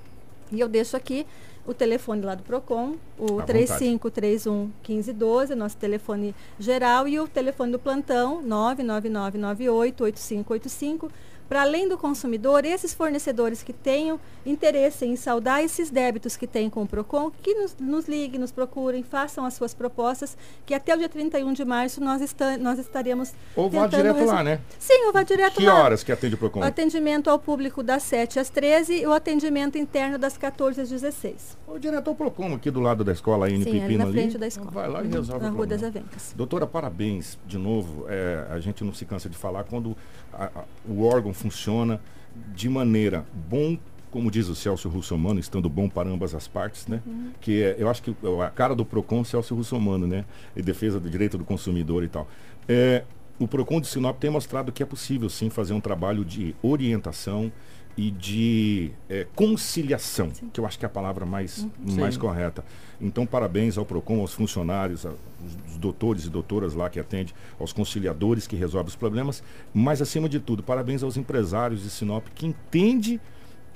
E 0.50 0.60
eu 0.60 0.68
deixo 0.68 0.96
aqui 0.96 1.26
o 1.66 1.74
telefone 1.74 2.22
lá 2.22 2.34
do 2.34 2.42
PROCON, 2.42 2.96
o 3.18 3.42
3531 3.42 4.70
1512, 4.86 5.54
nosso 5.54 5.76
telefone 5.76 6.34
geral, 6.58 7.06
e 7.06 7.20
o 7.20 7.28
telefone 7.28 7.72
do 7.72 7.78
plantão 7.78 8.40
99998 8.40 10.04
8585 10.04 11.10
para 11.48 11.62
além 11.62 11.88
do 11.88 11.96
consumidor, 11.96 12.64
esses 12.64 12.92
fornecedores 12.92 13.62
que 13.62 13.72
tenham 13.72 14.20
interesse 14.44 15.06
em 15.06 15.16
saldar 15.16 15.62
esses 15.62 15.90
débitos 15.90 16.36
que 16.36 16.46
têm 16.46 16.68
com 16.68 16.82
o 16.82 16.86
PROCON, 16.86 17.30
que 17.42 17.54
nos, 17.54 17.76
nos 17.78 18.08
liguem, 18.08 18.38
nos 18.38 18.52
procurem, 18.52 19.02
façam 19.02 19.44
as 19.44 19.54
suas 19.54 19.72
propostas, 19.74 20.36
que 20.66 20.74
até 20.74 20.94
o 20.94 20.98
dia 20.98 21.08
31 21.08 21.52
de 21.52 21.64
março 21.64 22.00
nós, 22.00 22.20
está, 22.20 22.56
nós 22.58 22.78
estaremos. 22.78 23.32
Ou 23.56 23.70
vá 23.70 23.86
direto 23.86 24.24
lá, 24.24 24.42
né? 24.42 24.60
Sim, 24.78 25.06
ou 25.06 25.12
vá 25.12 25.22
direto 25.22 25.54
que 25.56 25.64
lá. 25.64 25.74
Que 25.74 25.80
horas 25.80 26.02
que 26.02 26.12
atende 26.12 26.34
o 26.34 26.38
PROCON? 26.38 26.60
O 26.60 26.64
atendimento 26.64 27.30
ao 27.30 27.38
público 27.38 27.82
das 27.82 28.02
7 28.02 28.38
às 28.38 28.50
13 28.50 29.02
e 29.02 29.06
o 29.06 29.12
atendimento 29.12 29.78
interno 29.78 30.18
das 30.18 30.36
14 30.36 30.80
às 30.80 30.88
16. 30.90 31.56
Ou 31.66 31.78
direto 31.78 32.08
ao 32.08 32.14
PROCON, 32.14 32.54
aqui 32.54 32.70
do 32.70 32.80
lado 32.80 33.04
da 33.04 33.12
escola, 33.12 33.46
aí 33.46 33.62
Sim, 33.62 33.82
ali 33.82 33.96
na 33.96 34.06
frente 34.06 34.30
ali. 34.30 34.38
da 34.38 34.46
escola. 34.46 34.70
Vai 34.70 34.88
lá 34.88 35.02
e 35.02 35.08
resolve 35.08 35.44
Na 35.44 35.50
Rua 35.50 35.66
das 35.66 35.82
Avencas. 35.82 36.34
Doutora, 36.36 36.66
parabéns 36.66 37.38
de 37.46 37.58
novo. 37.58 38.06
É, 38.08 38.46
a 38.50 38.58
gente 38.58 38.84
não 38.84 38.92
se 38.92 39.04
cansa 39.04 39.28
de 39.28 39.36
falar 39.36 39.64
quando 39.64 39.96
a, 40.32 40.44
a, 40.44 40.64
o 40.88 41.04
órgão 41.04 41.32
funciona 41.38 42.00
de 42.54 42.68
maneira 42.68 43.24
bom, 43.48 43.78
como 44.10 44.30
diz 44.30 44.48
o 44.48 44.54
Celso 44.54 44.88
Russomano, 44.88 45.38
estando 45.38 45.68
bom 45.68 45.88
para 45.88 46.08
ambas 46.08 46.34
as 46.34 46.48
partes, 46.48 46.86
né? 46.86 47.02
Uhum. 47.06 47.30
Que 47.40 47.62
é, 47.62 47.76
eu 47.78 47.88
acho 47.88 48.02
que 48.02 48.14
a 48.44 48.50
cara 48.50 48.74
do 48.74 48.84
PROCON, 48.84 49.24
Celso 49.24 49.54
Russomano, 49.54 50.06
né? 50.06 50.24
E 50.56 50.62
defesa 50.62 50.98
do 50.98 51.08
direito 51.08 51.38
do 51.38 51.44
consumidor 51.44 52.02
e 52.04 52.08
tal. 52.08 52.28
É, 52.68 53.04
o 53.38 53.46
PROCON 53.46 53.80
de 53.80 53.86
Sinop 53.86 54.18
tem 54.18 54.30
mostrado 54.30 54.72
que 54.72 54.82
é 54.82 54.86
possível 54.86 55.28
sim 55.28 55.48
fazer 55.48 55.72
um 55.72 55.80
trabalho 55.80 56.24
de 56.24 56.54
orientação 56.62 57.52
e 57.98 58.12
de 58.12 58.92
é, 59.10 59.26
conciliação, 59.34 60.30
sim. 60.32 60.48
que 60.52 60.60
eu 60.60 60.64
acho 60.64 60.78
que 60.78 60.84
é 60.84 60.86
a 60.86 60.90
palavra 60.90 61.26
mais, 61.26 61.58
uhum. 61.58 61.96
mais 61.96 62.16
correta. 62.16 62.64
Então, 63.00 63.26
parabéns 63.26 63.76
ao 63.76 63.84
PROCON, 63.84 64.20
aos 64.20 64.32
funcionários, 64.32 65.04
aos 65.04 65.16
doutores 65.80 66.24
e 66.24 66.30
doutoras 66.30 66.74
lá 66.74 66.88
que 66.88 67.00
atendem, 67.00 67.34
aos 67.58 67.72
conciliadores 67.72 68.46
que 68.46 68.54
resolvem 68.54 68.86
os 68.86 68.94
problemas, 68.94 69.42
mas, 69.74 70.00
acima 70.00 70.28
de 70.28 70.38
tudo, 70.38 70.62
parabéns 70.62 71.02
aos 71.02 71.16
empresários 71.16 71.82
de 71.82 71.90
Sinop 71.90 72.24
que 72.36 72.46
entende 72.46 73.20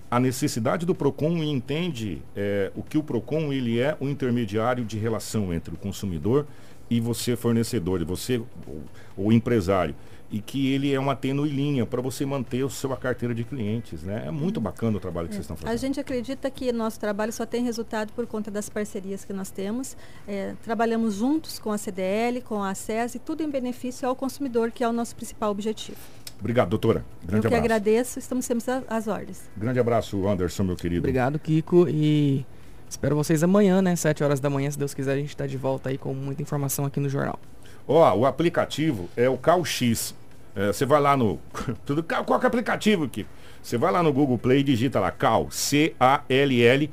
a 0.09 0.21
necessidade 0.21 0.87
do 0.87 0.95
PROCON 0.95 1.39
e 1.39 1.51
entende 1.51 2.23
é, 2.37 2.71
o 2.77 2.83
que 2.85 2.97
o 2.97 3.03
PROCON 3.03 3.53
ele 3.53 3.81
é 3.81 3.97
o 3.99 4.09
intermediário 4.09 4.85
de 4.85 4.99
relação 4.99 5.53
entre 5.53 5.75
o 5.75 5.77
consumidor 5.77 6.47
e 6.89 7.01
você 7.01 7.35
fornecedor, 7.35 8.05
você 8.05 8.37
o, 8.37 8.83
o 9.17 9.33
empresário 9.33 9.97
e 10.33 10.41
que 10.41 10.73
ele 10.73 10.93
é 10.93 10.99
uma 10.99 11.15
tênue 11.15 11.51
linha 11.51 11.85
para 11.85 12.01
você 12.01 12.25
manter 12.25 12.65
a 12.65 12.69
sua 12.71 12.97
carteira 12.97 13.35
de 13.35 13.45
clientes. 13.45 14.03
Né? 14.03 14.25
É 14.27 14.31
muito 14.31 14.57
uhum. 14.57 14.63
bacana 14.63 14.97
o 14.97 15.01
trabalho 15.01 15.29
que 15.29 15.35
é. 15.35 15.37
vocês 15.37 15.45
estão 15.45 15.57
fazendo. 15.57 15.75
A 15.75 15.77
gente 15.77 16.01
acredita 16.01 16.51
que 16.51 16.73
nosso 16.73 16.99
trabalho 16.99 17.31
só 17.31 17.45
tem 17.45 17.63
resultado 17.63 18.15
por 18.15 18.27
conta 18.27 18.51
das 18.51 18.71
parcerias 18.71 19.27
que 19.27 19.33
nós 19.35 19.51
temos. 19.51 19.95
É, 20.27 20.55
trabalhamos 20.65 21.17
juntos 21.17 21.59
com 21.59 21.71
a 21.71 21.77
CDL, 21.77 22.41
com 22.41 22.63
a 22.63 22.75
SES 22.75 23.17
e 23.17 23.19
tudo 23.19 23.43
em 23.43 23.51
benefício 23.51 24.09
ao 24.09 24.17
consumidor, 24.17 24.71
que 24.71 24.83
é 24.83 24.89
o 24.89 24.93
nosso 24.93 25.15
principal 25.15 25.51
objetivo. 25.51 25.99
Obrigado, 26.41 26.71
doutora. 26.71 27.05
Grande 27.23 27.47
Eu 27.47 27.51
que 27.51 27.55
abraço. 27.55 27.65
agradeço, 27.65 28.19
estamos 28.19 28.47
sempre 28.47 28.65
às 28.89 29.07
ordens. 29.07 29.43
Grande 29.55 29.79
abraço, 29.79 30.27
Anderson, 30.27 30.65
meu 30.65 30.77
querido. 30.77 31.01
Obrigado, 31.01 31.39
Kiko. 31.39 31.87
E 31.89 32.47
espero 32.89 33.15
vocês 33.15 33.43
amanhã, 33.43 33.83
né? 33.83 33.95
7 33.95 34.25
horas 34.25 34.41
da 34.41 34.49
manhã, 34.49 34.71
se 34.71 34.79
Deus 34.79 34.95
quiser, 34.95 35.13
a 35.13 35.17
gente 35.17 35.29
está 35.29 35.47
de 35.47 35.59
volta 35.59 35.91
aí 35.91 35.99
com 35.99 36.15
muita 36.15 36.41
informação 36.41 36.87
aqui 36.87 36.99
no 36.99 37.09
jornal. 37.09 37.39
Ó, 37.87 38.15
oh, 38.15 38.21
o 38.21 38.27
aplicativo 38.27 39.09
é 39.15 39.29
o 39.29 39.37
CalX. 39.37 40.15
É, 40.55 40.67
você 40.69 40.85
vai 40.85 41.01
lá 41.01 41.17
no. 41.17 41.41
Qual 42.27 42.41
é 42.41 42.45
o 42.45 42.47
aplicativo 42.47 43.05
aqui? 43.05 43.27
Você 43.63 43.79
vai 43.79 43.93
lá 43.93 44.03
no 44.03 44.13
Google 44.13 44.37
Play 44.39 44.61
e 44.61 44.65
digita 44.65 45.01
lá 45.01 45.11
Cal, 45.11 45.49
C-A-L-L-X. 45.51 46.93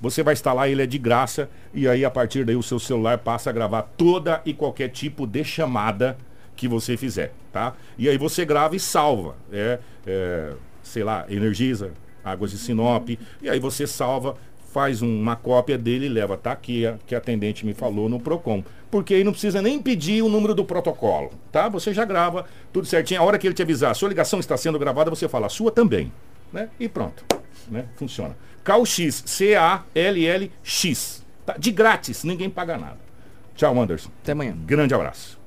Você 0.00 0.22
vai 0.22 0.34
instalar, 0.34 0.70
ele 0.70 0.82
é 0.82 0.86
de 0.86 0.96
graça, 0.96 1.50
e 1.74 1.88
aí 1.88 2.04
a 2.04 2.10
partir 2.10 2.44
daí 2.44 2.54
o 2.54 2.62
seu 2.62 2.78
celular 2.78 3.18
passa 3.18 3.50
a 3.50 3.52
gravar 3.52 3.82
toda 3.82 4.40
e 4.46 4.54
qualquer 4.54 4.90
tipo 4.90 5.26
de 5.26 5.42
chamada 5.42 6.16
que 6.54 6.68
você 6.68 6.96
fizer, 6.96 7.32
tá? 7.52 7.74
E 7.98 8.08
aí 8.08 8.16
você 8.16 8.44
grava 8.44 8.76
e 8.76 8.80
salva. 8.80 9.34
É, 9.52 9.80
é 10.06 10.52
sei 10.82 11.02
lá, 11.02 11.26
Energisa, 11.28 11.92
Águas 12.24 12.52
de 12.52 12.58
Sinop, 12.58 13.10
e 13.42 13.50
aí 13.50 13.58
você 13.58 13.86
salva 13.86 14.36
faz 14.78 15.02
uma 15.02 15.34
cópia 15.34 15.76
dele 15.76 16.06
e 16.06 16.08
leva, 16.08 16.36
tá 16.36 16.52
aqui 16.52 16.86
a, 16.86 16.96
que 17.04 17.12
a 17.12 17.18
atendente 17.18 17.66
me 17.66 17.74
falou 17.74 18.08
no 18.08 18.20
PROCON. 18.20 18.62
Porque 18.88 19.12
aí 19.12 19.24
não 19.24 19.32
precisa 19.32 19.60
nem 19.60 19.82
pedir 19.82 20.22
o 20.22 20.28
número 20.28 20.54
do 20.54 20.64
protocolo, 20.64 21.32
tá? 21.50 21.68
Você 21.68 21.92
já 21.92 22.04
grava 22.04 22.46
tudo 22.72 22.86
certinho. 22.86 23.20
A 23.20 23.24
hora 23.24 23.36
que 23.36 23.48
ele 23.48 23.54
te 23.54 23.62
avisar, 23.62 23.90
a 23.90 23.94
sua 23.94 24.08
ligação 24.08 24.38
está 24.38 24.56
sendo 24.56 24.78
gravada, 24.78 25.10
você 25.10 25.28
fala, 25.28 25.46
a 25.46 25.50
sua 25.50 25.72
também, 25.72 26.12
né? 26.52 26.68
E 26.78 26.88
pronto, 26.88 27.24
né? 27.68 27.86
Funciona. 27.96 28.36
CalX, 28.62 29.24
C-A-L-L-X. 29.26 31.26
Tá? 31.44 31.56
De 31.58 31.72
grátis, 31.72 32.22
ninguém 32.22 32.48
paga 32.48 32.78
nada. 32.78 33.00
Tchau, 33.56 33.80
Anderson. 33.80 34.10
Até 34.22 34.30
amanhã. 34.30 34.56
Grande 34.64 34.94
abraço. 34.94 35.37